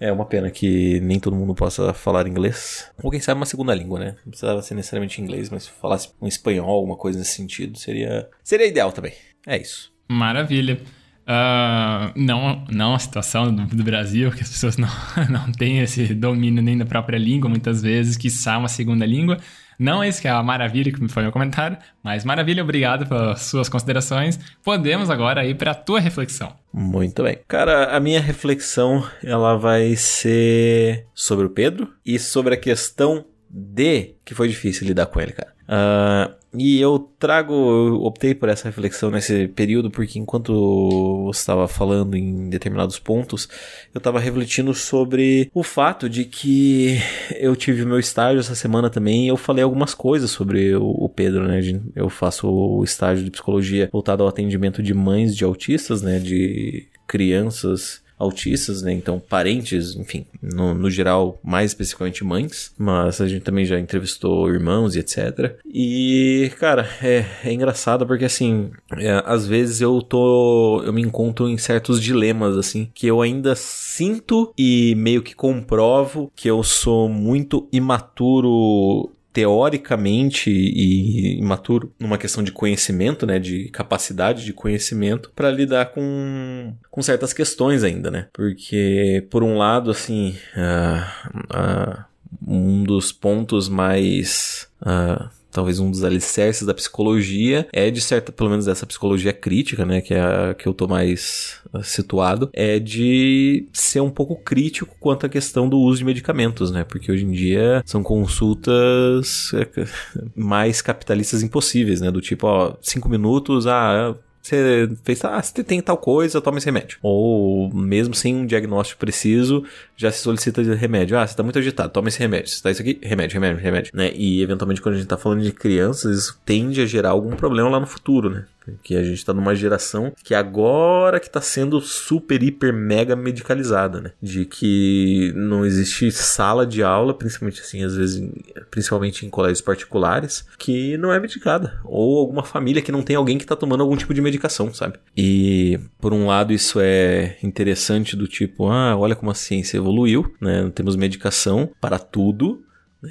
É 0.00 0.10
uma 0.10 0.26
pena 0.26 0.50
que 0.50 1.00
nem 1.00 1.20
todo 1.20 1.36
mundo 1.36 1.54
possa 1.54 1.94
falar 1.94 2.26
inglês. 2.26 2.90
Ou 3.02 3.10
quem 3.10 3.20
sabe 3.20 3.38
uma 3.38 3.46
segunda 3.46 3.74
língua, 3.74 3.98
né? 3.98 4.16
Não 4.24 4.30
precisava 4.30 4.60
ser 4.60 4.74
necessariamente 4.74 5.22
inglês, 5.22 5.50
mas 5.50 5.64
se 5.64 5.70
falasse 5.70 6.12
um 6.20 6.26
espanhol, 6.26 6.68
alguma 6.68 6.96
coisa 6.96 7.18
nesse 7.18 7.36
sentido, 7.36 7.78
seria, 7.78 8.28
seria 8.42 8.66
ideal 8.66 8.90
também. 8.90 9.12
É 9.46 9.56
isso. 9.56 9.92
Maravilha. 10.08 10.80
Uh, 11.24 12.12
não, 12.14 12.64
não 12.70 12.94
a 12.94 12.98
situação 12.98 13.54
do, 13.54 13.64
do, 13.66 13.82
Brasil, 13.82 14.30
que 14.30 14.42
as 14.42 14.50
pessoas 14.50 14.76
não, 14.76 14.88
não 15.30 15.50
têm 15.52 15.80
esse 15.80 16.12
domínio 16.12 16.62
nem 16.62 16.76
da 16.76 16.84
própria 16.84 17.16
língua, 17.16 17.48
muitas 17.48 17.80
vezes, 17.80 18.16
que 18.16 18.28
uma 18.58 18.68
segunda 18.68 19.06
língua. 19.06 19.38
Não 19.78 20.02
esse 20.04 20.20
que 20.20 20.28
é 20.28 20.30
a 20.30 20.42
maravilha 20.42 20.92
que 20.92 21.08
foi 21.08 21.22
meu 21.22 21.32
comentário, 21.32 21.76
mas 22.02 22.24
maravilha, 22.24 22.62
obrigado 22.62 23.06
pelas 23.06 23.42
suas 23.42 23.68
considerações. 23.68 24.38
Podemos 24.62 25.10
agora 25.10 25.46
ir 25.46 25.54
para 25.54 25.72
a 25.72 25.74
tua 25.74 26.00
reflexão. 26.00 26.54
Muito 26.72 27.22
bem. 27.22 27.38
Cara, 27.46 27.96
a 27.96 28.00
minha 28.00 28.20
reflexão 28.20 29.04
ela 29.22 29.56
vai 29.56 29.96
ser 29.96 31.06
sobre 31.14 31.46
o 31.46 31.50
Pedro 31.50 31.92
e 32.04 32.18
sobre 32.18 32.54
a 32.54 32.58
questão 32.58 33.24
de 33.48 34.14
que 34.24 34.34
foi 34.34 34.48
difícil 34.48 34.86
lidar 34.86 35.06
com 35.06 35.20
ele, 35.20 35.32
cara. 35.32 35.54
Uh, 35.64 36.43
e 36.56 36.80
eu 36.80 36.98
trago, 37.18 37.52
eu 37.52 38.02
optei 38.02 38.34
por 38.34 38.48
essa 38.48 38.68
reflexão 38.68 39.10
nesse 39.10 39.48
período 39.48 39.90
porque 39.90 40.18
enquanto 40.18 41.24
você 41.24 41.40
estava 41.40 41.66
falando 41.66 42.16
em 42.16 42.48
determinados 42.48 42.98
pontos, 42.98 43.48
eu 43.92 43.98
estava 43.98 44.20
refletindo 44.20 44.72
sobre 44.74 45.50
o 45.52 45.62
fato 45.62 46.08
de 46.08 46.24
que 46.24 46.98
eu 47.36 47.56
tive 47.56 47.84
meu 47.84 47.98
estágio 47.98 48.40
essa 48.40 48.54
semana 48.54 48.88
também 48.88 49.24
e 49.24 49.28
eu 49.28 49.36
falei 49.36 49.64
algumas 49.64 49.94
coisas 49.94 50.30
sobre 50.30 50.74
o, 50.76 51.08
Pedro, 51.08 51.46
né? 51.46 51.60
Eu 51.94 52.08
faço 52.08 52.48
o 52.48 52.84
estágio 52.84 53.24
de 53.24 53.30
psicologia 53.30 53.88
voltado 53.92 54.22
ao 54.22 54.28
atendimento 54.28 54.82
de 54.82 54.94
mães 54.94 55.34
de 55.34 55.44
autistas, 55.44 56.02
né? 56.02 56.18
De 56.18 56.88
crianças 57.06 58.03
autistas, 58.18 58.82
né? 58.82 58.92
Então, 58.92 59.18
parentes, 59.18 59.94
enfim, 59.96 60.26
no, 60.42 60.74
no, 60.74 60.90
geral, 60.90 61.38
mais 61.42 61.70
especificamente 61.70 62.24
mães, 62.24 62.72
mas 62.78 63.20
a 63.20 63.28
gente 63.28 63.42
também 63.42 63.64
já 63.64 63.78
entrevistou 63.78 64.48
irmãos 64.48 64.94
e 64.94 65.00
etc. 65.00 65.56
E, 65.66 66.50
cara, 66.58 66.88
é, 67.02 67.24
é 67.44 67.52
engraçado 67.52 68.06
porque, 68.06 68.24
assim, 68.24 68.70
é, 68.96 69.22
às 69.24 69.46
vezes 69.46 69.80
eu 69.80 70.00
tô. 70.00 70.82
Eu 70.84 70.92
me 70.92 71.02
encontro 71.02 71.48
em 71.48 71.58
certos 71.58 72.00
dilemas, 72.00 72.56
assim, 72.56 72.88
que 72.94 73.06
eu 73.06 73.20
ainda 73.20 73.54
sinto 73.54 74.52
e 74.56 74.94
meio 74.96 75.22
que 75.22 75.34
comprovo 75.34 76.30
que 76.34 76.48
eu 76.48 76.62
sou 76.62 77.08
muito 77.08 77.68
imaturo 77.72 79.10
teoricamente 79.34 80.48
e 80.48 81.36
imaturo 81.38 81.92
numa 81.98 82.16
questão 82.16 82.40
de 82.40 82.52
conhecimento, 82.52 83.26
né, 83.26 83.40
de 83.40 83.68
capacidade 83.70 84.44
de 84.44 84.52
conhecimento 84.52 85.32
para 85.34 85.50
lidar 85.50 85.86
com, 85.86 86.72
com 86.88 87.02
certas 87.02 87.32
questões 87.32 87.82
ainda, 87.82 88.12
né? 88.12 88.28
Porque 88.32 89.26
por 89.28 89.42
um 89.42 89.58
lado, 89.58 89.90
assim, 89.90 90.36
uh, 90.56 91.34
uh, 91.52 92.04
um 92.46 92.84
dos 92.84 93.10
pontos 93.10 93.68
mais 93.68 94.68
uh, 94.80 95.28
talvez 95.54 95.78
um 95.78 95.88
dos 95.90 96.02
alicerces 96.02 96.66
da 96.66 96.74
psicologia 96.74 97.66
é 97.72 97.88
de 97.88 98.00
certa, 98.00 98.32
pelo 98.32 98.50
menos 98.50 98.66
dessa 98.66 98.84
psicologia 98.84 99.32
crítica, 99.32 99.86
né, 99.86 100.00
que 100.00 100.12
é 100.12 100.20
a 100.20 100.54
que 100.54 100.66
eu 100.66 100.74
tô 100.74 100.88
mais 100.88 101.60
uh, 101.72 101.82
situado, 101.82 102.50
é 102.52 102.80
de 102.80 103.68
ser 103.72 104.00
um 104.00 104.10
pouco 104.10 104.36
crítico 104.36 104.96
quanto 104.98 105.26
à 105.26 105.28
questão 105.28 105.68
do 105.68 105.78
uso 105.78 105.98
de 105.98 106.04
medicamentos, 106.04 106.72
né, 106.72 106.82
porque 106.82 107.10
hoje 107.10 107.24
em 107.24 107.30
dia 107.30 107.82
são 107.86 108.02
consultas 108.02 109.52
é, 109.54 109.86
mais 110.34 110.82
capitalistas 110.82 111.42
impossíveis, 111.42 112.00
né, 112.00 112.10
do 112.10 112.20
tipo, 112.20 112.48
ó, 112.48 112.74
cinco 112.82 113.08
minutos, 113.08 113.68
ah, 113.68 114.16
você 114.44 114.90
fez, 115.02 115.24
ah, 115.24 115.40
você 115.40 115.64
tem 115.64 115.80
tal 115.80 115.96
coisa, 115.96 116.38
toma 116.38 116.58
esse 116.58 116.66
remédio. 116.66 116.98
Ou 117.02 117.72
mesmo 117.72 118.14
sem 118.14 118.36
um 118.36 118.44
diagnóstico 118.44 119.00
preciso, 119.00 119.64
já 119.96 120.10
se 120.10 120.20
solicita 120.20 120.62
remédio. 120.62 121.18
Ah, 121.18 121.26
você 121.26 121.36
tá 121.36 121.42
muito 121.42 121.58
agitado, 121.58 121.92
toma 121.92 122.08
esse 122.08 122.18
remédio. 122.18 122.48
Você 122.48 122.62
tá 122.62 122.70
isso 122.70 122.82
aqui, 122.82 122.98
remédio, 123.02 123.34
remédio, 123.34 123.62
remédio. 123.62 123.92
Né? 123.94 124.12
E 124.14 124.42
eventualmente 124.42 124.80
quando 124.80 124.96
a 124.96 124.98
gente 124.98 125.08
tá 125.08 125.16
falando 125.16 125.42
de 125.42 125.52
crianças, 125.52 126.18
isso 126.18 126.40
tende 126.44 126.80
a 126.80 126.86
gerar 126.86 127.10
algum 127.10 127.36
problema 127.36 127.68
lá 127.68 127.80
no 127.80 127.86
futuro, 127.86 128.30
né? 128.30 128.44
Que 128.82 128.96
a 128.96 129.02
gente 129.02 129.18
está 129.18 129.34
numa 129.34 129.54
geração 129.54 130.12
que 130.22 130.34
agora 130.34 131.20
que 131.20 131.26
está 131.26 131.40
sendo 131.40 131.80
super, 131.82 132.42
hiper, 132.42 132.72
mega 132.72 133.14
medicalizada, 133.14 134.00
né? 134.00 134.12
De 134.22 134.46
que 134.46 135.32
não 135.36 135.66
existe 135.66 136.10
sala 136.10 136.66
de 136.66 136.82
aula, 136.82 137.12
principalmente 137.12 137.60
assim, 137.60 137.84
às 137.84 137.94
vezes, 137.94 138.26
principalmente 138.70 139.26
em 139.26 139.28
colégios 139.28 139.60
particulares, 139.60 140.46
que 140.58 140.96
não 140.96 141.12
é 141.12 141.20
medicada. 141.20 141.78
Ou 141.84 142.18
alguma 142.18 142.42
família 142.42 142.80
que 142.80 142.90
não 142.90 143.02
tem 143.02 143.16
alguém 143.16 143.36
que 143.36 143.44
está 143.44 143.54
tomando 143.54 143.82
algum 143.82 143.96
tipo 143.96 144.14
de 144.14 144.22
medicação, 144.22 144.72
sabe? 144.72 144.98
E, 145.14 145.78
por 146.00 146.14
um 146.14 146.26
lado, 146.26 146.52
isso 146.52 146.80
é 146.80 147.36
interessante 147.42 148.16
do 148.16 148.26
tipo, 148.26 148.70
ah, 148.70 148.96
olha 148.96 149.14
como 149.14 149.30
a 149.30 149.34
ciência 149.34 149.76
evoluiu, 149.84 150.34
né? 150.40 150.70
Temos 150.74 150.96
medicação 150.96 151.70
para 151.80 151.98
tudo, 151.98 152.64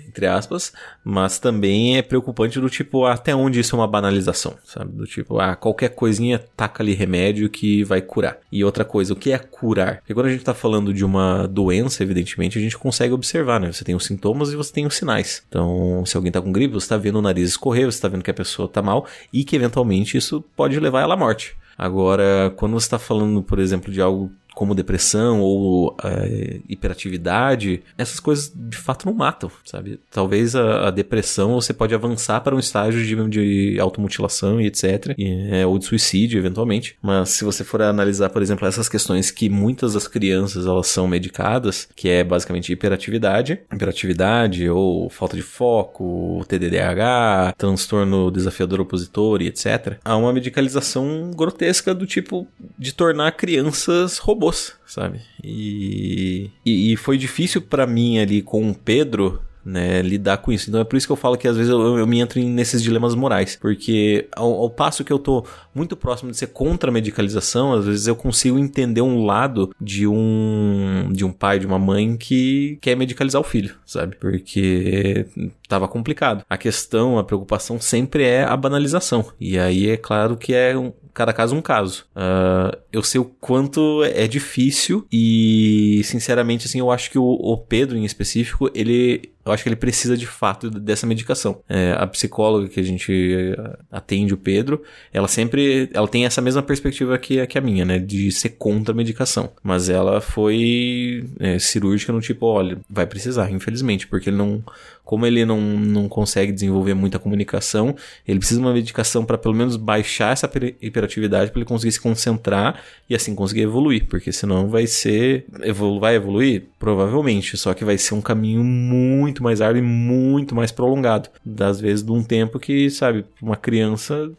entre 0.08 0.26
aspas, 0.26 0.74
mas 1.04 1.40
também 1.40 1.98
é 1.98 2.02
preocupante 2.02 2.60
do 2.60 2.70
tipo 2.70 3.06
até 3.06 3.36
onde 3.36 3.60
isso 3.60 3.76
é 3.76 3.80
uma 3.80 3.88
banalização, 3.88 4.56
sabe? 4.66 4.92
Do 4.92 5.06
tipo, 5.06 5.40
ah, 5.40 5.56
qualquer 5.56 5.90
coisinha 5.90 6.44
taca 6.56 6.82
ali 6.82 6.94
remédio 6.94 7.50
que 7.50 7.84
vai 7.84 8.02
curar. 8.02 8.38
E 8.52 8.64
outra 8.64 8.84
coisa, 8.84 9.14
o 9.14 9.16
que 9.16 9.32
é 9.32 9.38
curar? 9.38 9.98
Porque 9.98 10.14
quando 10.14 10.28
a 10.28 10.32
gente 10.32 10.44
tá 10.44 10.54
falando 10.54 10.94
de 10.94 11.06
uma 11.06 11.48
doença, 11.48 12.04
evidentemente, 12.04 12.58
a 12.58 12.62
gente 12.62 12.78
consegue 12.78 13.14
observar, 13.14 13.60
né? 13.60 13.72
Você 13.72 13.84
tem 13.84 13.96
os 13.96 14.06
sintomas 14.06 14.52
e 14.52 14.56
você 14.56 14.74
tem 14.74 14.86
os 14.86 14.96
sinais. 14.96 15.44
Então, 15.48 16.04
se 16.06 16.16
alguém 16.18 16.32
tá 16.32 16.42
com 16.42 16.52
gripe, 16.52 16.74
você 16.74 16.88
tá 16.88 16.98
vendo 16.98 17.20
o 17.20 17.22
nariz 17.22 17.50
escorrer, 17.50 17.86
você 17.86 18.02
tá 18.02 18.08
vendo 18.08 18.24
que 18.24 18.32
a 18.32 18.34
pessoa 18.34 18.68
tá 18.68 18.82
mal 18.82 19.06
e 19.32 19.44
que 19.44 19.56
eventualmente 19.56 20.18
isso 20.18 20.44
pode 20.56 20.80
levar 20.80 21.02
ela 21.02 21.14
à 21.14 21.18
morte. 21.18 21.56
Agora, 21.78 22.54
quando 22.56 22.74
você 22.74 22.86
está 22.86 23.00
falando, 23.00 23.42
por 23.42 23.58
exemplo, 23.58 23.92
de 23.92 24.00
algo 24.00 24.32
como 24.54 24.76
depressão 24.76 25.42
ou 25.42 25.96
é, 26.04 26.60
hiperatividade, 26.70 27.82
essas 27.98 28.20
coisas 28.20 28.52
de 28.54 28.78
fato 28.78 29.06
não 29.06 29.14
matam, 29.14 29.52
sabe? 29.66 30.00
Talvez 30.12 30.56
a, 30.56 30.88
a, 30.88 30.92
depressão 30.92 31.56
você 31.56 31.74
pode 31.74 31.94
avançar 31.94 32.42
para 32.42 32.56
um 32.56 32.60
estágio 32.60 33.04
de, 33.04 33.30
de 33.30 33.80
automutilação 33.80 34.62
e 34.62 34.68
etc. 34.68 35.14
E, 35.18 35.50
é, 35.52 35.66
ou 35.66 35.78
de 35.78 35.86
suicídio, 35.86 36.38
eventualmente. 36.38 36.96
Mas 37.02 37.30
se 37.30 37.44
você 37.44 37.64
for 37.64 37.82
analisar, 37.82 38.30
por 38.30 38.42
exemplo, 38.42 38.68
essas 38.68 38.88
questões 38.88 39.32
que 39.32 39.50
muitas 39.50 39.94
das 39.94 40.08
crianças 40.08 40.66
elas 40.66 40.88
são 40.88 41.08
medicadas, 41.08 41.88
que 41.96 42.08
é 42.10 42.24
basicamente 42.24 42.72
hiperatividade, 42.72 43.60
hiperatividade 43.72 44.70
ou 44.70 45.10
falta 45.10 45.36
de 45.36 45.42
foco, 45.42 46.46
TDDH, 46.48 47.56
transtorno 47.58 48.32
desafiador 48.32 48.82
opositor 48.82 49.42
e 49.42 49.48
etc. 49.48 49.98
Há 50.04 50.16
uma 50.16 50.32
medicalização 50.32 51.32
grotesca 51.36 51.94
do 51.94 52.06
tipo 52.06 52.48
de 52.78 52.94
tornar 52.94 53.32
crianças 53.34 54.18
robôs 54.18 54.43
robôs, 54.44 54.74
sabe? 54.86 55.22
E, 55.44 56.50
e, 56.66 56.94
e 56.94 56.98
foi 56.98 57.18
difícil 57.18 57.62
para 57.62 57.88
mim 57.88 58.20
ali 58.20 58.42
com 58.42 58.70
o 58.70 58.76
Pedro 58.76 59.42
né, 59.66 60.02
lidar 60.02 60.38
com 60.40 60.52
isso. 60.52 60.70
Então 60.70 60.82
é 60.82 60.84
por 60.84 60.98
isso 60.98 61.08
que 61.08 61.12
eu 61.14 61.18
falo 61.18 61.38
que 61.38 61.48
às 61.48 61.56
vezes 61.56 61.72
eu, 61.72 61.98
eu 61.98 62.06
me 62.06 62.20
entro 62.20 62.42
nesses 62.42 62.84
dilemas 62.84 63.16
morais, 63.16 63.56
porque 63.56 64.28
ao, 64.36 64.52
ao, 64.54 64.70
passo 64.70 65.06
que 65.06 65.14
eu 65.14 65.18
tô 65.18 65.46
muito 65.74 65.96
próximo 65.96 66.32
de 66.32 66.38
ser 66.38 66.48
contra 66.48 66.90
a 66.90 66.94
medicalização, 66.94 67.72
às 67.72 67.86
vezes 67.86 68.08
eu 68.08 68.16
consigo 68.16 68.60
entender 68.60 69.02
um 69.02 69.26
lado 69.26 69.74
de 69.80 70.06
um 70.06 71.10
de 71.14 71.24
um 71.24 71.32
pai, 71.32 71.60
de 71.60 71.66
uma 71.66 71.80
mãe 71.80 72.18
que 72.18 72.78
quer 72.82 72.98
medicalizar 72.98 73.40
o 73.40 73.46
filho, 73.46 73.74
sabe? 73.86 74.18
Porque 74.18 75.26
tava 75.70 75.88
complicado. 75.88 76.44
A 76.50 76.58
questão, 76.58 77.18
a 77.18 77.24
preocupação 77.24 77.80
sempre 77.80 78.24
é 78.26 78.44
a 78.44 78.58
banalização. 78.58 79.26
E 79.40 79.58
aí 79.58 79.90
é 79.90 79.98
claro 79.98 80.36
que 80.36 80.54
é 80.54 80.78
um, 80.78 80.92
cada 81.14 81.32
caso 81.32 81.56
um 81.56 81.62
caso. 81.62 82.06
Uh, 82.16 82.76
eu 82.92 83.04
sei 83.04 83.22
o 83.22 83.26
quanto 83.26 84.04
é 84.04 84.28
difícil 84.28 85.06
e, 85.12 86.02
sinceramente, 86.04 86.66
assim, 86.66 86.80
eu 86.80 86.90
acho 86.90 87.12
que 87.12 87.20
o, 87.20 87.24
o 87.24 87.58
Pedro, 87.58 87.98
em 87.98 88.06
específico, 88.06 88.70
ele 88.74 89.34
eu 89.46 89.52
acho 89.52 89.64
que 89.64 89.70
ele 89.70 89.76
precisa 89.76 90.16
de 90.16 90.26
fato 90.26 90.70
dessa 90.70 91.06
medicação. 91.06 91.62
É, 91.68 91.96
a 91.98 92.08
psicóloga 92.08 92.70
que 92.70 92.80
a 92.80 92.84
gente 92.84 93.12
eh, 93.58 93.78
atende, 93.92 94.34
o 94.34 94.38
Pedro, 94.38 94.82
ela 95.12 95.28
sempre, 95.28 95.90
ela 95.94 96.08
tem 96.08 96.26
essa 96.26 96.42
mesma 96.42 96.62
perspectiva 96.62 97.18
que, 97.18 97.46
que 97.48 97.58
a 97.58 97.62
minha, 97.62 97.84
né, 97.84 98.00
de 98.00 98.32
ser 98.32 98.50
contra 98.50 98.94
a 98.94 98.96
medicação. 98.96 99.52
Mas 99.62 99.90
ela 99.90 100.22
foi 100.22 101.26
é, 101.40 101.60
cirúrgica 101.60 102.14
no 102.14 102.22
tipo, 102.22 102.46
olha, 102.46 102.78
vai 102.90 103.06
precisar, 103.06 103.52
infelizmente, 103.52 104.08
porque 104.08 104.30
ele 104.30 104.38
não, 104.38 104.64
como 105.04 105.26
ele 105.26 105.46
não, 105.46 105.60
não 105.60 106.08
consegue 106.08 106.52
desenvolver 106.52 106.94
muita 106.94 107.20
comunicação, 107.20 107.96
ele 108.28 108.40
precisa 108.40 108.60
de 108.60 108.66
uma 108.66 108.74
medicação 108.74 109.26
para 109.26 109.38
pelo 109.38 109.54
menos 109.54 109.76
baixar 109.76 110.32
essa 110.32 110.50
hiperatividade 110.82 111.52
para 111.52 111.60
ele 111.60 111.68
conseguir 111.68 111.92
se 111.92 112.00
concentrar 112.00 112.82
e 113.10 113.16
assim 113.16 113.36
conseguir 113.36 113.62
evoluir, 113.62 114.06
porque 114.08 114.32
senão 114.32 114.70
vai 114.70 114.88
ser, 114.88 115.46
evolu 115.62 116.00
vai 116.00 116.16
evoluir 116.16 116.64
provavelmente, 116.80 117.58
só 117.58 117.74
que 117.74 117.84
vai 117.84 117.98
ser 117.98 118.14
um 118.14 118.22
caminho 118.22 118.64
muito 118.64 119.33
muito 119.34 119.44
mais 119.44 119.62
árduo 119.62 119.80
e 119.80 119.86
muito 119.86 120.54
mais 120.54 120.72
prolongado. 120.72 121.30
Das 121.44 121.80
vezes 121.80 122.04
de 122.04 122.12
um 122.12 122.24
tempo 122.24 122.60
que, 122.60 122.90
sabe, 122.90 123.26
uma 123.42 123.56
criança 123.56 124.32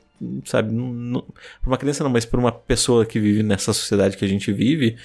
sabe, 0.44 0.72
não, 0.72 1.24
uma 1.66 1.76
criança 1.76 2.04
não, 2.04 2.10
mas 2.10 2.24
para 2.24 2.40
uma 2.40 2.52
pessoa 2.52 3.04
que 3.04 3.18
vive 3.18 3.42
nessa 3.42 3.72
sociedade 3.72 4.16
que 4.16 4.24
a 4.24 4.28
gente 4.28 4.52
vive, 4.52 4.96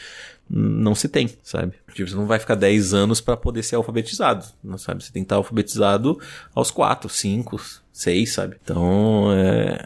não 0.49 0.95
se 0.95 1.09
tem, 1.09 1.29
sabe? 1.43 1.73
Tipo, 1.93 2.09
você 2.09 2.15
não 2.15 2.25
vai 2.25 2.39
ficar 2.39 2.55
10 2.55 2.93
anos 2.93 3.19
para 3.19 3.35
poder 3.35 3.63
ser 3.63 3.75
alfabetizado, 3.75 4.45
não 4.63 4.77
sabe? 4.77 5.03
Você 5.03 5.11
tem 5.11 5.23
que 5.23 5.25
estar 5.25 5.35
alfabetizado 5.35 6.19
aos 6.55 6.71
4, 6.71 7.09
5, 7.09 7.61
6, 7.91 8.31
sabe? 8.31 8.55
Então, 8.63 9.31
é, 9.33 9.85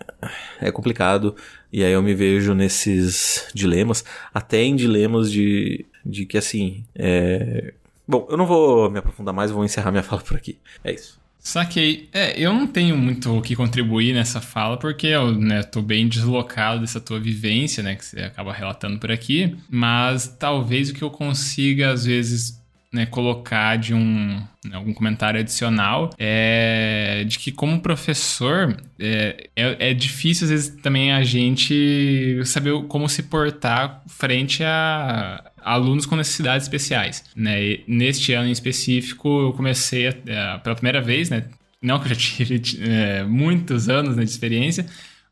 é 0.61 0.71
complicado. 0.71 1.35
E 1.71 1.83
aí 1.83 1.91
eu 1.91 2.03
me 2.03 2.13
vejo 2.13 2.53
nesses 2.53 3.47
dilemas, 3.53 4.05
até 4.33 4.61
em 4.61 4.75
dilemas 4.75 5.31
de, 5.31 5.85
de 6.05 6.25
que, 6.25 6.37
assim, 6.37 6.85
é, 6.93 7.73
Bom, 8.07 8.27
eu 8.29 8.37
não 8.37 8.45
vou 8.45 8.89
me 8.89 8.99
aprofundar 8.99 9.33
mais, 9.33 9.51
vou 9.51 9.63
encerrar 9.63 9.91
minha 9.91 10.03
fala 10.03 10.21
por 10.21 10.37
aqui. 10.37 10.57
É 10.83 10.93
isso. 10.93 11.21
Saquei. 11.39 12.07
É, 12.13 12.39
eu 12.39 12.53
não 12.53 12.65
tenho 12.65 12.97
muito 12.97 13.37
o 13.37 13.41
que 13.41 13.53
contribuir 13.53 14.13
nessa 14.13 14.39
fala, 14.39 14.77
porque 14.77 15.07
eu 15.07 15.33
né, 15.33 15.61
tô 15.61 15.81
bem 15.81 16.07
deslocado 16.07 16.79
dessa 16.79 17.01
tua 17.01 17.19
vivência, 17.19 17.83
né, 17.83 17.95
que 17.95 18.05
você 18.05 18.21
acaba 18.21 18.53
relatando 18.53 18.97
por 18.97 19.11
aqui, 19.11 19.57
mas 19.69 20.25
talvez 20.39 20.89
o 20.89 20.93
que 20.93 21.01
eu 21.01 21.11
consiga, 21.11 21.91
às 21.91 22.05
vezes, 22.05 22.63
né, 22.93 23.05
colocar 23.05 23.75
de 23.77 23.93
um 23.93 24.41
né, 24.63 24.75
algum 24.75 24.93
comentário 24.93 25.39
adicional 25.39 26.11
é 26.17 27.25
de 27.27 27.39
que 27.39 27.51
como 27.51 27.81
professor 27.81 28.77
é, 28.99 29.49
é, 29.55 29.89
é, 29.89 29.93
difícil 29.93 30.45
às 30.45 30.51
vezes 30.51 30.81
também 30.81 31.11
a 31.11 31.23
gente 31.23 32.39
saber 32.45 32.71
como 32.83 33.09
se 33.09 33.23
portar 33.23 34.03
frente 34.07 34.63
a 34.63 35.43
alunos 35.63 36.05
com 36.05 36.15
necessidades 36.15 36.65
especiais. 36.65 37.23
Né? 37.35 37.63
E 37.63 37.83
neste 37.87 38.33
ano 38.33 38.47
em 38.47 38.51
específico, 38.51 39.27
eu 39.47 39.53
comecei, 39.53 40.07
a, 40.07 40.13
é, 40.25 40.57
pela 40.59 40.75
primeira 40.75 41.01
vez, 41.01 41.29
né? 41.29 41.45
não 41.81 41.99
que 41.99 42.05
eu 42.05 42.09
já 42.09 42.15
tive 42.19 42.61
é, 42.81 43.23
muitos 43.23 43.89
anos 43.89 44.15
né, 44.15 44.23
de 44.23 44.29
experiência, 44.29 44.85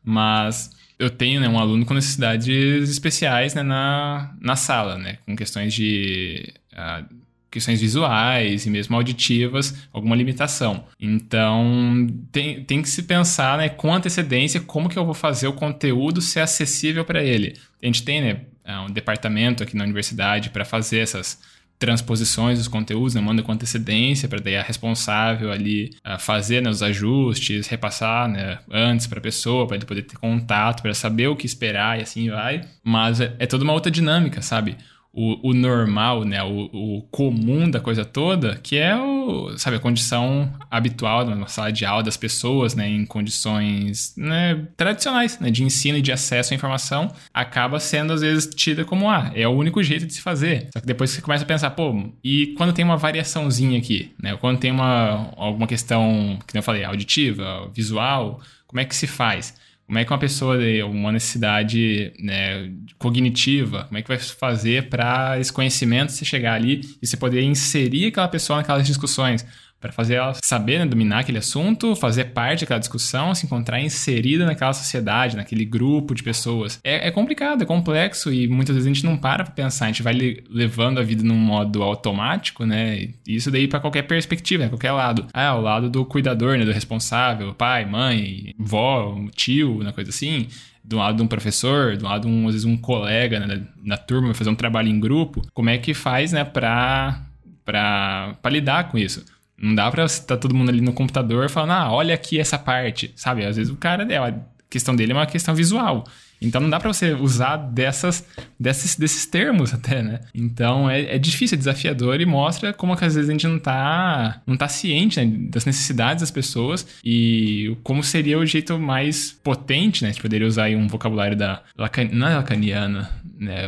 mas 0.04 0.70
eu 0.98 1.10
tenho 1.10 1.40
né, 1.40 1.48
um 1.48 1.58
aluno 1.58 1.84
com 1.84 1.94
necessidades 1.94 2.88
especiais 2.88 3.54
né, 3.54 3.62
na, 3.62 4.34
na 4.40 4.54
sala, 4.54 4.96
né, 4.98 5.18
com 5.26 5.34
questões 5.34 5.74
de 5.74 6.52
uh, 6.72 7.22
questões 7.50 7.80
visuais 7.80 8.64
e 8.64 8.70
mesmo 8.70 8.96
auditivas, 8.96 9.86
alguma 9.92 10.16
limitação. 10.16 10.86
Então, 10.98 12.06
tem, 12.32 12.64
tem 12.64 12.80
que 12.80 12.88
se 12.88 13.02
pensar 13.02 13.58
né, 13.58 13.68
com 13.68 13.92
antecedência 13.92 14.60
como 14.60 14.88
que 14.88 14.98
eu 14.98 15.04
vou 15.04 15.12
fazer 15.12 15.48
o 15.48 15.52
conteúdo 15.52 16.22
ser 16.22 16.40
acessível 16.40 17.04
para 17.04 17.22
ele. 17.22 17.56
A 17.82 17.86
gente 17.86 18.04
tem 18.04 18.22
né, 18.22 18.40
um 18.66 18.90
departamento 18.90 19.62
aqui 19.62 19.76
na 19.76 19.84
universidade 19.84 20.50
para 20.50 20.64
fazer 20.64 20.98
essas 20.98 21.38
transposições 21.82 22.58
dos 22.58 22.68
conteúdos, 22.68 23.16
né? 23.16 23.20
manda 23.20 23.42
com 23.42 23.50
antecedência 23.50 24.28
para 24.28 24.38
daí 24.38 24.56
a 24.56 24.62
responsável 24.62 25.50
ali 25.50 25.90
uh, 26.06 26.16
fazer 26.16 26.62
né, 26.62 26.70
os 26.70 26.80
ajustes, 26.80 27.66
repassar 27.66 28.28
né, 28.28 28.60
antes 28.70 29.08
para 29.08 29.18
a 29.18 29.22
pessoa, 29.22 29.66
para 29.66 29.78
ele 29.78 29.84
poder 29.84 30.02
ter 30.02 30.16
contato, 30.16 30.80
para 30.80 30.94
saber 30.94 31.26
o 31.26 31.34
que 31.34 31.44
esperar 31.44 31.98
e 31.98 32.02
assim 32.02 32.30
vai. 32.30 32.60
Mas 32.84 33.20
é, 33.20 33.34
é 33.36 33.46
toda 33.46 33.64
uma 33.64 33.72
outra 33.72 33.90
dinâmica, 33.90 34.40
sabe? 34.40 34.76
O, 35.12 35.50
o 35.50 35.52
normal, 35.52 36.24
né, 36.24 36.42
o, 36.42 36.70
o, 36.72 37.02
comum 37.10 37.70
da 37.70 37.78
coisa 37.78 38.02
toda, 38.02 38.56
que 38.56 38.78
é 38.78 38.96
o, 38.96 39.56
sabe, 39.58 39.76
a 39.76 39.80
condição 39.80 40.50
habitual 40.70 41.26
numa 41.26 41.48
sala 41.48 41.70
de 41.70 41.84
aula 41.84 42.02
das 42.02 42.16
pessoas, 42.16 42.74
né, 42.74 42.88
em 42.88 43.04
condições 43.04 44.14
né, 44.16 44.66
tradicionais, 44.74 45.38
né, 45.38 45.50
de 45.50 45.62
ensino 45.62 45.98
e 45.98 46.02
de 46.02 46.10
acesso 46.10 46.54
à 46.54 46.56
informação, 46.56 47.12
acaba 47.32 47.78
sendo 47.78 48.14
às 48.14 48.22
vezes 48.22 48.48
tida 48.54 48.86
como, 48.86 49.10
ah, 49.10 49.30
é 49.34 49.46
o 49.46 49.50
único 49.50 49.82
jeito 49.82 50.06
de 50.06 50.14
se 50.14 50.22
fazer. 50.22 50.68
Só 50.72 50.80
que 50.80 50.86
depois 50.86 51.10
você 51.10 51.20
começa 51.20 51.44
a 51.44 51.46
pensar, 51.46 51.70
pô, 51.70 52.10
e 52.24 52.54
quando 52.56 52.72
tem 52.72 52.84
uma 52.84 52.96
variaçãozinha 52.96 53.78
aqui, 53.78 54.12
né, 54.22 54.34
quando 54.36 54.58
tem 54.58 54.70
uma, 54.70 55.30
alguma 55.36 55.66
questão, 55.66 56.38
que 56.46 56.56
eu 56.56 56.62
falei, 56.62 56.84
auditiva, 56.84 57.70
visual, 57.74 58.40
como 58.66 58.80
é 58.80 58.86
que 58.86 58.96
se 58.96 59.06
faz? 59.06 59.54
Como 59.92 59.98
é 59.98 60.06
que 60.06 60.10
uma 60.10 60.18
pessoa 60.18 60.56
de 60.56 60.82
uma 60.84 61.12
necessidade 61.12 62.14
né, 62.18 62.72
cognitiva, 62.96 63.84
como 63.84 63.98
é 63.98 64.00
que 64.00 64.08
vai 64.08 64.16
fazer 64.16 64.88
para 64.88 65.38
esse 65.38 65.52
conhecimento 65.52 66.12
se 66.12 66.24
chegar 66.24 66.54
ali 66.54 66.80
e 67.02 67.06
você 67.06 67.14
poder 67.14 67.42
inserir 67.42 68.06
aquela 68.06 68.26
pessoa 68.26 68.56
naquelas 68.56 68.86
discussões? 68.86 69.44
Para 69.82 69.92
fazer 69.92 70.14
ela 70.14 70.32
saber 70.42 70.78
né, 70.78 70.86
dominar 70.86 71.18
aquele 71.18 71.38
assunto, 71.38 71.96
fazer 71.96 72.26
parte 72.26 72.60
daquela 72.60 72.78
discussão, 72.78 73.34
se 73.34 73.44
encontrar 73.44 73.80
inserida 73.80 74.46
naquela 74.46 74.72
sociedade, 74.72 75.36
naquele 75.36 75.64
grupo 75.64 76.14
de 76.14 76.22
pessoas. 76.22 76.80
É, 76.84 77.08
é 77.08 77.10
complicado, 77.10 77.62
é 77.62 77.66
complexo 77.66 78.32
e 78.32 78.46
muitas 78.46 78.76
vezes 78.76 78.86
a 78.88 78.94
gente 78.94 79.04
não 79.04 79.16
para 79.16 79.42
para 79.42 79.52
pensar, 79.52 79.86
a 79.86 79.88
gente 79.88 80.02
vai 80.02 80.14
levando 80.48 80.98
a 80.98 81.02
vida 81.02 81.24
num 81.24 81.36
modo 81.36 81.82
automático, 81.82 82.64
né? 82.64 83.08
Isso 83.26 83.50
daí 83.50 83.66
para 83.66 83.80
qualquer 83.80 84.02
perspectiva, 84.02 84.62
né? 84.62 84.68
qualquer 84.68 84.92
lado. 84.92 85.26
Ah, 85.34 85.56
o 85.56 85.60
lado 85.60 85.90
do 85.90 86.04
cuidador, 86.06 86.56
né? 86.56 86.64
Do 86.64 86.72
responsável, 86.72 87.52
pai, 87.52 87.84
mãe, 87.84 88.54
vó, 88.56 89.18
tio, 89.34 89.80
uma 89.80 89.92
coisa 89.92 90.10
assim 90.10 90.46
do 90.84 90.96
lado 90.96 91.16
de 91.16 91.22
um 91.22 91.28
professor, 91.28 91.96
do 91.96 92.04
lado 92.04 92.22
de 92.22 92.26
um, 92.26 92.48
às 92.48 92.54
vezes 92.54 92.64
um 92.64 92.76
colega 92.76 93.38
né, 93.38 93.62
na 93.84 93.96
turma, 93.96 94.28
vai 94.28 94.34
fazer 94.34 94.50
um 94.50 94.54
trabalho 94.54 94.88
em 94.88 94.98
grupo, 94.98 95.40
como 95.54 95.70
é 95.70 95.78
que 95.78 95.94
faz, 95.94 96.32
né, 96.32 96.44
para 96.44 97.22
para 97.64 98.50
lidar 98.50 98.88
com 98.88 98.98
isso? 98.98 99.24
Não 99.56 99.74
dá 99.74 99.90
pra 99.90 100.04
estar 100.04 100.36
todo 100.36 100.54
mundo 100.54 100.70
ali 100.70 100.80
no 100.80 100.92
computador 100.92 101.48
falando, 101.48 101.72
ah, 101.72 101.92
olha 101.92 102.14
aqui 102.14 102.38
essa 102.38 102.58
parte, 102.58 103.12
sabe? 103.16 103.44
Às 103.44 103.56
vezes 103.56 103.72
o 103.72 103.76
cara, 103.76 104.10
é, 104.12 104.16
a 104.16 104.34
questão 104.68 104.94
dele 104.94 105.12
é 105.12 105.14
uma 105.14 105.26
questão 105.26 105.54
visual. 105.54 106.04
Então 106.42 106.60
não 106.60 106.70
dá 106.70 106.78
para 106.78 106.92
você 106.92 107.12
usar 107.12 107.56
dessas, 107.56 108.26
desses, 108.58 108.96
desses 108.96 109.26
termos 109.26 109.72
até, 109.74 110.02
né? 110.02 110.20
Então 110.34 110.88
é, 110.88 111.16
é 111.16 111.18
difícil, 111.18 111.56
é 111.56 111.58
desafiador 111.58 112.20
e 112.20 112.26
mostra 112.26 112.72
como 112.72 112.96
que 112.96 113.04
às 113.04 113.14
vezes 113.14 113.28
a 113.28 113.32
gente 113.32 113.46
não 113.46 113.58
tá, 113.58 114.42
não 114.46 114.56
tá 114.56 114.68
ciente 114.68 115.22
né, 115.22 115.48
das 115.50 115.64
necessidades 115.64 116.22
das 116.22 116.30
pessoas 116.30 116.86
e 117.04 117.76
como 117.82 118.02
seria 118.02 118.38
o 118.38 118.46
jeito 118.46 118.78
mais 118.78 119.32
potente, 119.42 120.04
né? 120.04 120.10
De 120.10 120.20
poder 120.20 120.42
usar 120.42 120.64
aí 120.64 120.76
um 120.76 120.88
vocabulário 120.88 121.36
da 121.36 121.62
Lacan, 121.76 122.08
não 122.12 122.26
é 122.26 122.36
lacaniana, 122.36 123.10
né? 123.38 123.66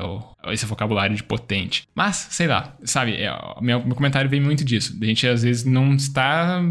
esse 0.52 0.66
vocabulário 0.66 1.16
de 1.16 1.22
potente. 1.22 1.86
Mas, 1.94 2.28
sei 2.30 2.46
lá, 2.46 2.76
sabe, 2.84 3.14
é, 3.14 3.30
meu, 3.60 3.84
meu 3.84 3.94
comentário 3.94 4.28
vem 4.28 4.40
muito 4.40 4.64
disso. 4.64 4.96
A 5.00 5.04
gente 5.04 5.26
às 5.26 5.42
vezes 5.42 5.64
não 5.64 5.94
está, 5.94 6.62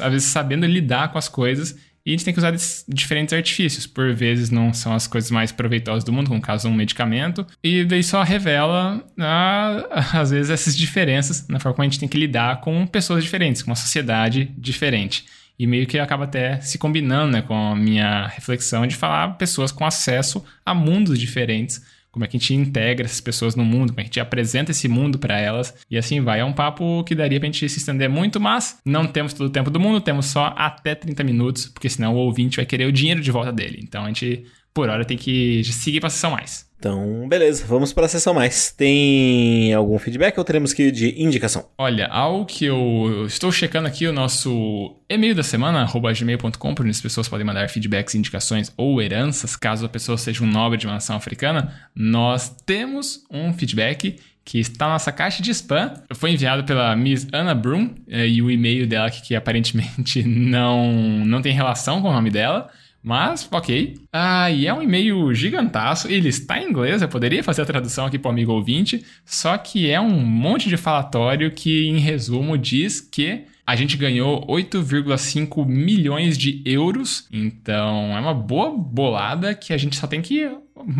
às 0.00 0.12
vezes, 0.12 0.28
sabendo 0.28 0.66
lidar 0.66 1.12
com 1.12 1.18
as 1.18 1.28
coisas 1.28 1.76
e 2.10 2.12
a 2.12 2.16
gente 2.16 2.24
tem 2.24 2.34
que 2.34 2.40
usar 2.40 2.52
diferentes 2.88 3.32
artifícios. 3.32 3.86
Por 3.86 4.12
vezes 4.12 4.50
não 4.50 4.74
são 4.74 4.92
as 4.92 5.06
coisas 5.06 5.30
mais 5.30 5.52
proveitosas 5.52 6.02
do 6.02 6.12
mundo, 6.12 6.28
como 6.28 6.40
caso 6.40 6.68
um 6.68 6.74
medicamento. 6.74 7.46
E 7.62 7.84
daí 7.84 8.02
só 8.02 8.24
revela, 8.24 9.00
ah, 9.16 9.86
às 10.20 10.32
vezes, 10.32 10.50
essas 10.50 10.76
diferenças 10.76 11.46
na 11.46 11.60
forma 11.60 11.76
como 11.76 11.86
a 11.86 11.88
gente 11.88 12.00
tem 12.00 12.08
que 12.08 12.18
lidar 12.18 12.60
com 12.62 12.84
pessoas 12.84 13.22
diferentes, 13.22 13.62
com 13.62 13.70
uma 13.70 13.76
sociedade 13.76 14.50
diferente. 14.58 15.24
E 15.56 15.68
meio 15.68 15.86
que 15.86 16.00
acaba 16.00 16.24
até 16.24 16.60
se 16.60 16.78
combinando 16.78 17.32
né, 17.32 17.42
com 17.42 17.54
a 17.54 17.76
minha 17.76 18.26
reflexão 18.26 18.88
de 18.88 18.96
falar 18.96 19.36
pessoas 19.36 19.70
com 19.70 19.86
acesso 19.86 20.44
a 20.66 20.74
mundos 20.74 21.16
diferentes 21.16 21.80
como 22.10 22.24
é 22.24 22.28
que 22.28 22.36
a 22.36 22.40
gente 22.40 22.54
integra 22.54 23.06
essas 23.06 23.20
pessoas 23.20 23.54
no 23.54 23.64
mundo, 23.64 23.90
como 23.90 24.00
é 24.00 24.04
que 24.04 24.08
a 24.08 24.10
gente 24.10 24.20
apresenta 24.20 24.70
esse 24.70 24.88
mundo 24.88 25.18
para 25.18 25.38
elas 25.38 25.74
e 25.90 25.96
assim 25.96 26.20
vai. 26.20 26.40
É 26.40 26.44
um 26.44 26.52
papo 26.52 27.04
que 27.04 27.14
daria 27.14 27.38
pra 27.38 27.46
gente 27.46 27.68
se 27.68 27.78
estender 27.78 28.08
muito, 28.08 28.40
mas 28.40 28.78
não 28.84 29.06
temos 29.06 29.32
todo 29.32 29.46
o 29.46 29.50
tempo 29.50 29.70
do 29.70 29.80
mundo, 29.80 30.00
temos 30.00 30.26
só 30.26 30.52
até 30.56 30.94
30 30.94 31.22
minutos, 31.24 31.66
porque 31.66 31.88
senão 31.88 32.14
o 32.14 32.18
ouvinte 32.18 32.56
vai 32.56 32.66
querer 32.66 32.86
o 32.86 32.92
dinheiro 32.92 33.20
de 33.20 33.30
volta 33.30 33.52
dele. 33.52 33.80
Então 33.82 34.04
a 34.04 34.08
gente, 34.08 34.44
por 34.72 34.88
hora, 34.88 35.04
tem 35.04 35.16
que 35.16 35.62
seguir 35.64 36.00
pra 36.00 36.10
sessão 36.10 36.30
mais. 36.30 36.68
Então, 36.80 37.28
beleza, 37.28 37.62
vamos 37.66 37.92
para 37.92 38.06
a 38.06 38.08
sessão 38.08 38.32
mais. 38.32 38.72
Tem 38.72 39.74
algum 39.74 39.98
feedback 39.98 40.38
ou 40.38 40.44
teremos 40.44 40.72
que 40.72 40.84
ir 40.84 40.92
de 40.92 41.22
indicação? 41.22 41.68
Olha, 41.76 42.06
algo 42.06 42.46
que 42.46 42.64
eu 42.64 43.26
estou 43.26 43.52
checando 43.52 43.86
aqui, 43.86 44.06
o 44.06 44.12
nosso 44.14 44.96
e-mail 45.06 45.34
da 45.34 45.42
semana, 45.42 45.86
gmail.com, 45.86 46.74
por 46.74 46.82
onde 46.82 46.92
as 46.92 47.00
pessoas 47.00 47.28
podem 47.28 47.44
mandar 47.44 47.68
feedbacks, 47.68 48.14
indicações 48.14 48.72
ou 48.78 49.02
heranças, 49.02 49.56
caso 49.56 49.84
a 49.84 49.90
pessoa 49.90 50.16
seja 50.16 50.42
um 50.42 50.46
nobre 50.46 50.78
de 50.78 50.86
uma 50.86 50.94
nação 50.94 51.16
africana. 51.16 51.74
Nós 51.94 52.48
temos 52.64 53.26
um 53.30 53.52
feedback 53.52 54.18
que 54.42 54.58
está 54.58 54.86
na 54.86 54.94
nossa 54.94 55.12
caixa 55.12 55.42
de 55.42 55.50
spam. 55.50 55.92
Foi 56.14 56.30
enviado 56.30 56.64
pela 56.64 56.96
Miss 56.96 57.28
Anna 57.30 57.54
Broom, 57.54 57.90
eh, 58.08 58.26
e 58.26 58.40
o 58.40 58.50
e-mail 58.50 58.86
dela, 58.86 59.10
que, 59.10 59.20
que 59.20 59.34
aparentemente 59.34 60.22
não, 60.24 60.90
não 61.26 61.42
tem 61.42 61.52
relação 61.52 62.00
com 62.00 62.08
o 62.08 62.12
nome 62.12 62.30
dela 62.30 62.70
Mas, 63.02 63.48
ok. 63.50 63.94
Ah, 64.12 64.50
e 64.50 64.66
é 64.66 64.74
um 64.74 64.82
e-mail 64.82 65.32
gigantaço. 65.34 66.08
Ele 66.08 66.28
está 66.28 66.58
em 66.58 66.68
inglês, 66.68 67.00
eu 67.00 67.08
poderia 67.08 67.42
fazer 67.42 67.62
a 67.62 67.66
tradução 67.66 68.06
aqui 68.06 68.18
para 68.18 68.28
o 68.28 68.32
amigo 68.32 68.52
ouvinte. 68.52 69.04
Só 69.24 69.56
que 69.56 69.90
é 69.90 70.00
um 70.00 70.20
monte 70.20 70.68
de 70.68 70.76
falatório 70.76 71.50
que, 71.50 71.86
em 71.86 71.98
resumo, 71.98 72.58
diz 72.58 73.00
que 73.00 73.44
a 73.66 73.76
gente 73.76 73.96
ganhou 73.96 74.44
8,5 74.48 75.64
milhões 75.64 76.36
de 76.36 76.60
euros. 76.66 77.28
Então 77.32 78.16
é 78.16 78.20
uma 78.20 78.34
boa 78.34 78.70
bolada 78.70 79.54
que 79.54 79.72
a 79.72 79.76
gente 79.76 79.96
só 79.96 80.08
tem 80.08 80.20
que 80.20 80.50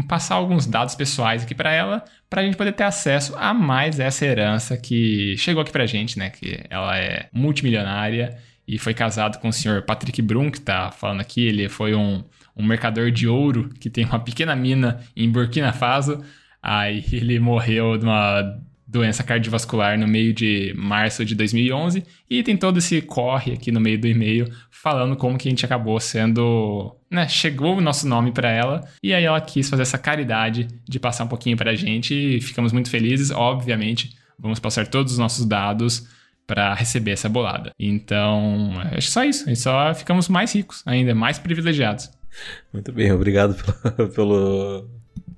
passar 0.08 0.36
alguns 0.36 0.66
dados 0.66 0.94
pessoais 0.94 1.42
aqui 1.42 1.54
para 1.54 1.72
ela, 1.72 2.04
para 2.28 2.42
a 2.42 2.44
gente 2.44 2.56
poder 2.56 2.72
ter 2.72 2.84
acesso 2.84 3.34
a 3.36 3.52
mais 3.52 3.98
essa 3.98 4.24
herança 4.24 4.76
que 4.76 5.36
chegou 5.36 5.62
aqui 5.62 5.72
para 5.72 5.82
a 5.82 5.86
gente, 5.86 6.16
né? 6.16 6.30
Que 6.30 6.60
ela 6.70 6.96
é 6.96 7.28
multimilionária 7.32 8.38
e 8.70 8.78
foi 8.78 8.94
casado 8.94 9.40
com 9.40 9.48
o 9.48 9.52
senhor 9.52 9.83
Patrick 9.83 10.22
Brum, 10.22 10.48
que 10.48 10.59
está 10.59 10.92
falando 10.92 11.20
aqui. 11.20 11.44
Ele 11.44 11.68
foi 11.68 11.92
um, 11.92 12.22
um 12.56 12.64
mercador 12.64 13.11
de 13.11 13.26
ouro 13.26 13.68
que 13.80 13.90
tem 13.90 14.04
uma 14.04 14.20
pequena 14.20 14.54
mina 14.54 15.00
em 15.16 15.28
Burkina 15.28 15.72
Faso. 15.72 16.22
Aí 16.62 17.04
ele 17.12 17.40
morreu 17.40 17.98
de 17.98 18.04
uma 18.04 18.61
doença 18.87 19.24
cardiovascular 19.24 19.98
no 19.98 20.06
meio 20.06 20.33
de 20.33 20.72
março 20.76 21.24
de 21.24 21.35
2011 21.35 22.04
e 22.28 22.42
tem 22.44 22.56
todo 22.56 22.78
esse 22.78 23.00
corre 23.00 23.52
aqui 23.52 23.72
no 23.72 23.80
meio 23.80 24.00
do 24.00 24.06
e-mail 24.06 24.48
falando 24.68 25.16
como 25.16 25.38
que 25.38 25.48
a 25.48 25.50
gente 25.50 25.64
acabou 25.64 25.98
sendo, 26.00 26.96
né, 27.09 27.28
chegou 27.28 27.78
o 27.78 27.80
nosso 27.80 28.09
nome 28.09 28.33
para 28.33 28.50
ela 28.50 28.85
e 29.00 29.14
aí 29.14 29.22
ela 29.22 29.40
quis 29.40 29.70
fazer 29.70 29.83
essa 29.83 29.96
caridade 29.96 30.66
de 30.88 30.98
passar 30.98 31.22
um 31.22 31.28
pouquinho 31.28 31.56
para 31.56 31.70
a 31.70 31.74
gente 31.76 32.12
e 32.14 32.40
ficamos 32.40 32.72
muito 32.72 32.90
felizes, 32.90 33.30
obviamente, 33.30 34.11
vamos 34.37 34.59
passar 34.59 34.88
todos 34.88 35.12
os 35.12 35.18
nossos 35.20 35.46
dados 35.46 36.09
para 36.50 36.74
receber 36.74 37.12
essa 37.12 37.28
bolada. 37.28 37.70
Então, 37.78 38.72
acho 38.96 39.08
só 39.08 39.22
isso, 39.22 39.48
e 39.48 39.54
só 39.54 39.94
ficamos 39.94 40.28
mais 40.28 40.52
ricos, 40.52 40.82
ainda 40.84 41.14
mais 41.14 41.38
privilegiados. 41.38 42.10
Muito 42.72 42.90
bem, 42.90 43.12
obrigado 43.12 43.54
pelo, 43.54 44.08
pelo, 44.10 44.90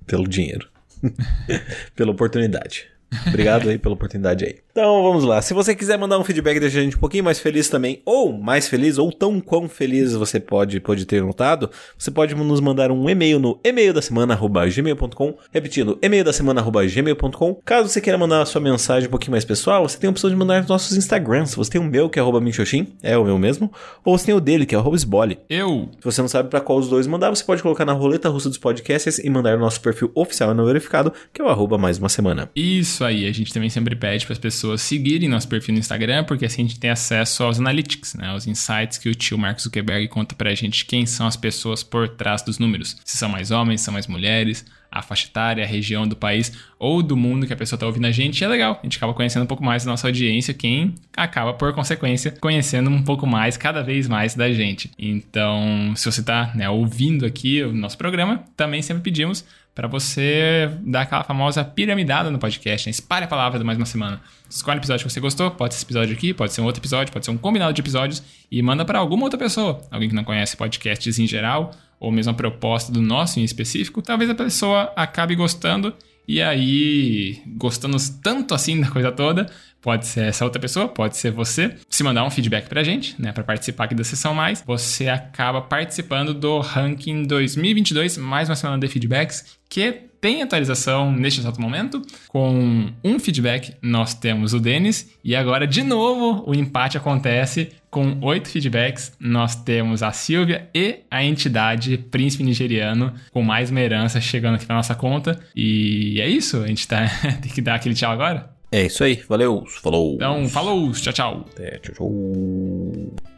pelo 0.06 0.26
dinheiro. 0.26 0.66
pela 1.94 2.12
oportunidade. 2.12 2.86
Obrigado 3.26 3.68
aí 3.68 3.78
pela 3.78 3.94
oportunidade 3.94 4.44
aí. 4.44 4.56
Então 4.70 5.02
vamos 5.02 5.24
lá. 5.24 5.42
Se 5.42 5.52
você 5.52 5.74
quiser 5.74 5.98
mandar 5.98 6.18
um 6.18 6.24
feedback 6.24 6.58
deixar 6.58 6.78
a 6.78 6.82
gente 6.82 6.96
um 6.96 7.00
pouquinho 7.00 7.24
mais 7.24 7.38
feliz 7.38 7.68
também, 7.68 8.00
ou 8.06 8.32
mais 8.32 8.68
feliz, 8.68 8.96
ou 8.96 9.12
tão 9.12 9.38
quão 9.38 9.68
feliz 9.68 10.14
você 10.14 10.40
pode, 10.40 10.80
pode 10.80 11.04
ter 11.04 11.22
notado, 11.22 11.70
você 11.96 12.10
pode 12.10 12.34
nos 12.34 12.60
mandar 12.60 12.90
um 12.90 13.08
e-mail 13.08 13.38
no 13.38 13.60
e-mail 13.62 13.92
da 13.92 14.00
semana 14.00 14.34
gmail.com, 14.34 15.34
repetindo, 15.52 15.98
e-mail 16.00 16.24
da 16.24 16.32
semana 16.32 16.62
gmail.com. 16.62 17.60
Caso 17.64 17.90
você 17.90 18.00
queira 18.00 18.16
mandar 18.16 18.40
a 18.40 18.46
sua 18.46 18.62
mensagem 18.62 19.08
um 19.08 19.10
pouquinho 19.10 19.32
mais 19.32 19.44
pessoal, 19.44 19.86
você 19.86 19.98
tem 19.98 20.08
a 20.08 20.10
opção 20.10 20.30
de 20.30 20.36
mandar 20.36 20.60
nos 20.60 20.68
nossos 20.68 20.96
Instagrams. 20.96 21.54
Você 21.54 21.70
tem 21.70 21.80
o 21.80 21.84
meu, 21.84 22.08
que 22.08 22.18
é 22.18 22.22
arroba 22.22 22.40
Minxoxin, 22.40 22.94
é 23.02 23.16
o 23.18 23.24
meu 23.24 23.38
mesmo, 23.38 23.70
ou 24.02 24.16
você 24.16 24.26
tem 24.26 24.34
o 24.34 24.40
dele, 24.40 24.64
que 24.64 24.74
é 24.74 24.78
arroba 24.78 24.96
Sbole. 24.96 25.38
Eu! 25.50 25.90
Se 25.98 26.04
você 26.04 26.22
não 26.22 26.28
sabe 26.28 26.48
para 26.48 26.60
qual 26.60 26.80
dos 26.80 26.88
dois 26.88 27.06
mandar, 27.06 27.28
você 27.28 27.44
pode 27.44 27.62
colocar 27.62 27.84
na 27.84 27.92
roleta 27.92 28.30
russa 28.30 28.48
dos 28.48 28.58
podcasts 28.58 29.18
e 29.18 29.28
mandar 29.28 29.52
no 29.56 29.60
nosso 29.60 29.82
perfil 29.82 30.10
oficial 30.14 30.52
e 30.52 30.54
não 30.54 30.64
verificado, 30.64 31.12
que 31.30 31.42
é 31.42 31.44
o 31.44 31.48
arroba 31.48 31.76
mais 31.76 31.98
uma 31.98 32.08
semana. 32.08 32.50
Isso 32.56 33.01
aí, 33.04 33.26
a 33.26 33.32
gente 33.32 33.52
também 33.52 33.70
sempre 33.70 33.94
pede 33.94 34.24
para 34.24 34.32
as 34.32 34.38
pessoas 34.38 34.82
seguirem 34.82 35.28
nosso 35.28 35.48
perfil 35.48 35.74
no 35.74 35.80
Instagram, 35.80 36.24
porque 36.24 36.44
assim 36.44 36.62
a 36.62 36.66
gente 36.66 36.80
tem 36.80 36.90
acesso 36.90 37.42
aos 37.44 37.58
analytics, 37.58 38.14
né, 38.14 38.28
aos 38.28 38.46
insights 38.46 38.98
que 38.98 39.08
o 39.08 39.14
tio 39.14 39.38
Mark 39.38 39.60
Zuckerberg 39.60 40.08
conta 40.08 40.34
para 40.34 40.50
a 40.50 40.54
gente 40.54 40.84
quem 40.86 41.06
são 41.06 41.26
as 41.26 41.36
pessoas 41.36 41.82
por 41.82 42.08
trás 42.08 42.42
dos 42.42 42.58
números. 42.58 42.96
Se 43.04 43.16
são 43.16 43.28
mais 43.28 43.50
homens, 43.50 43.80
se 43.80 43.84
são 43.86 43.94
mais 43.94 44.06
mulheres, 44.06 44.64
a 44.92 45.00
faixa 45.00 45.26
etária, 45.26 45.64
a 45.64 45.66
região 45.66 46.06
do 46.06 46.14
país 46.14 46.52
ou 46.78 47.02
do 47.02 47.16
mundo 47.16 47.46
que 47.46 47.52
a 47.52 47.56
pessoa 47.56 47.76
está 47.76 47.86
ouvindo 47.86 48.06
a 48.06 48.10
gente. 48.10 48.44
É 48.44 48.48
legal, 48.48 48.78
a 48.78 48.84
gente 48.84 48.98
acaba 48.98 49.14
conhecendo 49.14 49.44
um 49.44 49.46
pouco 49.46 49.64
mais 49.64 49.84
da 49.84 49.90
nossa 49.90 50.06
audiência, 50.06 50.52
quem 50.52 50.94
acaba, 51.16 51.54
por 51.54 51.72
consequência, 51.72 52.30
conhecendo 52.38 52.90
um 52.90 53.02
pouco 53.02 53.26
mais, 53.26 53.56
cada 53.56 53.82
vez 53.82 54.06
mais 54.06 54.34
da 54.34 54.52
gente. 54.52 54.90
Então, 54.98 55.94
se 55.96 56.04
você 56.04 56.20
está 56.20 56.52
né, 56.54 56.68
ouvindo 56.68 57.24
aqui 57.24 57.62
o 57.62 57.72
nosso 57.72 57.96
programa, 57.96 58.44
também 58.54 58.82
sempre 58.82 59.02
pedimos 59.02 59.44
para 59.74 59.88
você 59.88 60.70
dar 60.82 61.02
aquela 61.02 61.24
famosa 61.24 61.64
piramidada 61.64 62.30
no 62.30 62.38
podcast, 62.38 62.86
né? 62.86 62.90
espalhe 62.90 63.24
a 63.24 63.28
palavra 63.28 63.58
de 63.58 63.64
mais 63.64 63.78
uma 63.78 63.86
semana. 63.86 64.20
Escolhe 64.48 64.76
o 64.76 64.80
episódio 64.80 65.06
que 65.06 65.12
você 65.12 65.20
gostou, 65.20 65.50
pode 65.50 65.74
ser 65.74 65.78
esse 65.78 65.86
episódio 65.86 66.14
aqui, 66.14 66.34
pode 66.34 66.52
ser 66.52 66.60
um 66.60 66.64
outro 66.64 66.80
episódio, 66.80 67.12
pode 67.12 67.24
ser 67.24 67.30
um 67.30 67.38
combinado 67.38 67.72
de 67.72 67.80
episódios 67.80 68.22
e 68.50 68.60
manda 68.62 68.84
para 68.84 68.98
alguma 68.98 69.24
outra 69.24 69.38
pessoa, 69.38 69.80
alguém 69.90 70.08
que 70.10 70.14
não 70.14 70.24
conhece 70.24 70.56
podcasts 70.56 71.18
em 71.18 71.26
geral 71.26 71.70
ou 71.98 72.10
mesmo 72.10 72.32
a 72.32 72.34
proposta 72.34 72.92
do 72.92 73.00
nosso 73.00 73.40
em 73.40 73.44
específico. 73.44 74.02
Talvez 74.02 74.28
a 74.28 74.34
pessoa 74.34 74.92
acabe 74.94 75.34
gostando 75.34 75.94
e 76.26 76.40
aí, 76.40 77.42
gostando 77.46 77.96
tanto 78.22 78.54
assim 78.54 78.80
da 78.80 78.90
coisa 78.90 79.10
toda, 79.10 79.46
pode 79.80 80.06
ser 80.06 80.24
essa 80.24 80.44
outra 80.44 80.60
pessoa, 80.60 80.88
pode 80.88 81.16
ser 81.16 81.32
você. 81.32 81.76
Se 81.90 82.04
mandar 82.04 82.24
um 82.24 82.30
feedback 82.30 82.68
pra 82.68 82.82
gente, 82.84 83.20
né, 83.20 83.32
para 83.32 83.42
participar 83.42 83.84
aqui 83.84 83.94
da 83.94 84.04
sessão 84.04 84.32
mais, 84.32 84.62
você 84.64 85.08
acaba 85.08 85.60
participando 85.60 86.32
do 86.32 86.60
ranking 86.60 87.24
2022, 87.24 88.16
mais 88.16 88.48
uma 88.48 88.56
semana 88.56 88.78
de 88.78 88.88
feedbacks, 88.88 89.58
que 89.68 90.11
tem 90.22 90.40
atualização 90.40 91.12
neste 91.12 91.40
exato 91.40 91.60
momento. 91.60 92.00
Com 92.28 92.92
um 93.02 93.18
feedback, 93.18 93.74
nós 93.82 94.14
temos 94.14 94.54
o 94.54 94.60
Denis. 94.60 95.10
E 95.24 95.34
agora, 95.34 95.66
de 95.66 95.82
novo, 95.82 96.48
o 96.48 96.54
empate 96.54 96.96
acontece. 96.96 97.72
Com 97.90 98.16
oito 98.22 98.48
feedbacks, 98.48 99.12
nós 99.20 99.54
temos 99.54 100.02
a 100.02 100.12
Silvia 100.12 100.70
e 100.72 101.00
a 101.10 101.22
entidade 101.22 101.98
Príncipe 101.98 102.42
Nigeriano, 102.42 103.12
com 103.32 103.42
mais 103.42 103.70
uma 103.70 103.80
herança 103.80 104.18
chegando 104.18 104.54
aqui 104.54 104.66
na 104.66 104.76
nossa 104.76 104.94
conta. 104.94 105.38
E 105.54 106.18
é 106.18 106.28
isso, 106.28 106.62
a 106.62 106.68
gente 106.68 106.88
tá... 106.88 107.06
tem 107.42 107.52
que 107.52 107.60
dar 107.60 107.74
aquele 107.74 107.94
tchau 107.94 108.12
agora. 108.12 108.48
É 108.70 108.86
isso 108.86 109.04
aí, 109.04 109.22
valeu, 109.28 109.66
falou. 109.66 110.14
Então, 110.14 110.48
falou, 110.48 110.90
tchau, 110.92 111.12
tchau. 111.12 111.44
É, 111.58 111.78
tchau, 111.78 111.94
tchau. 111.94 113.31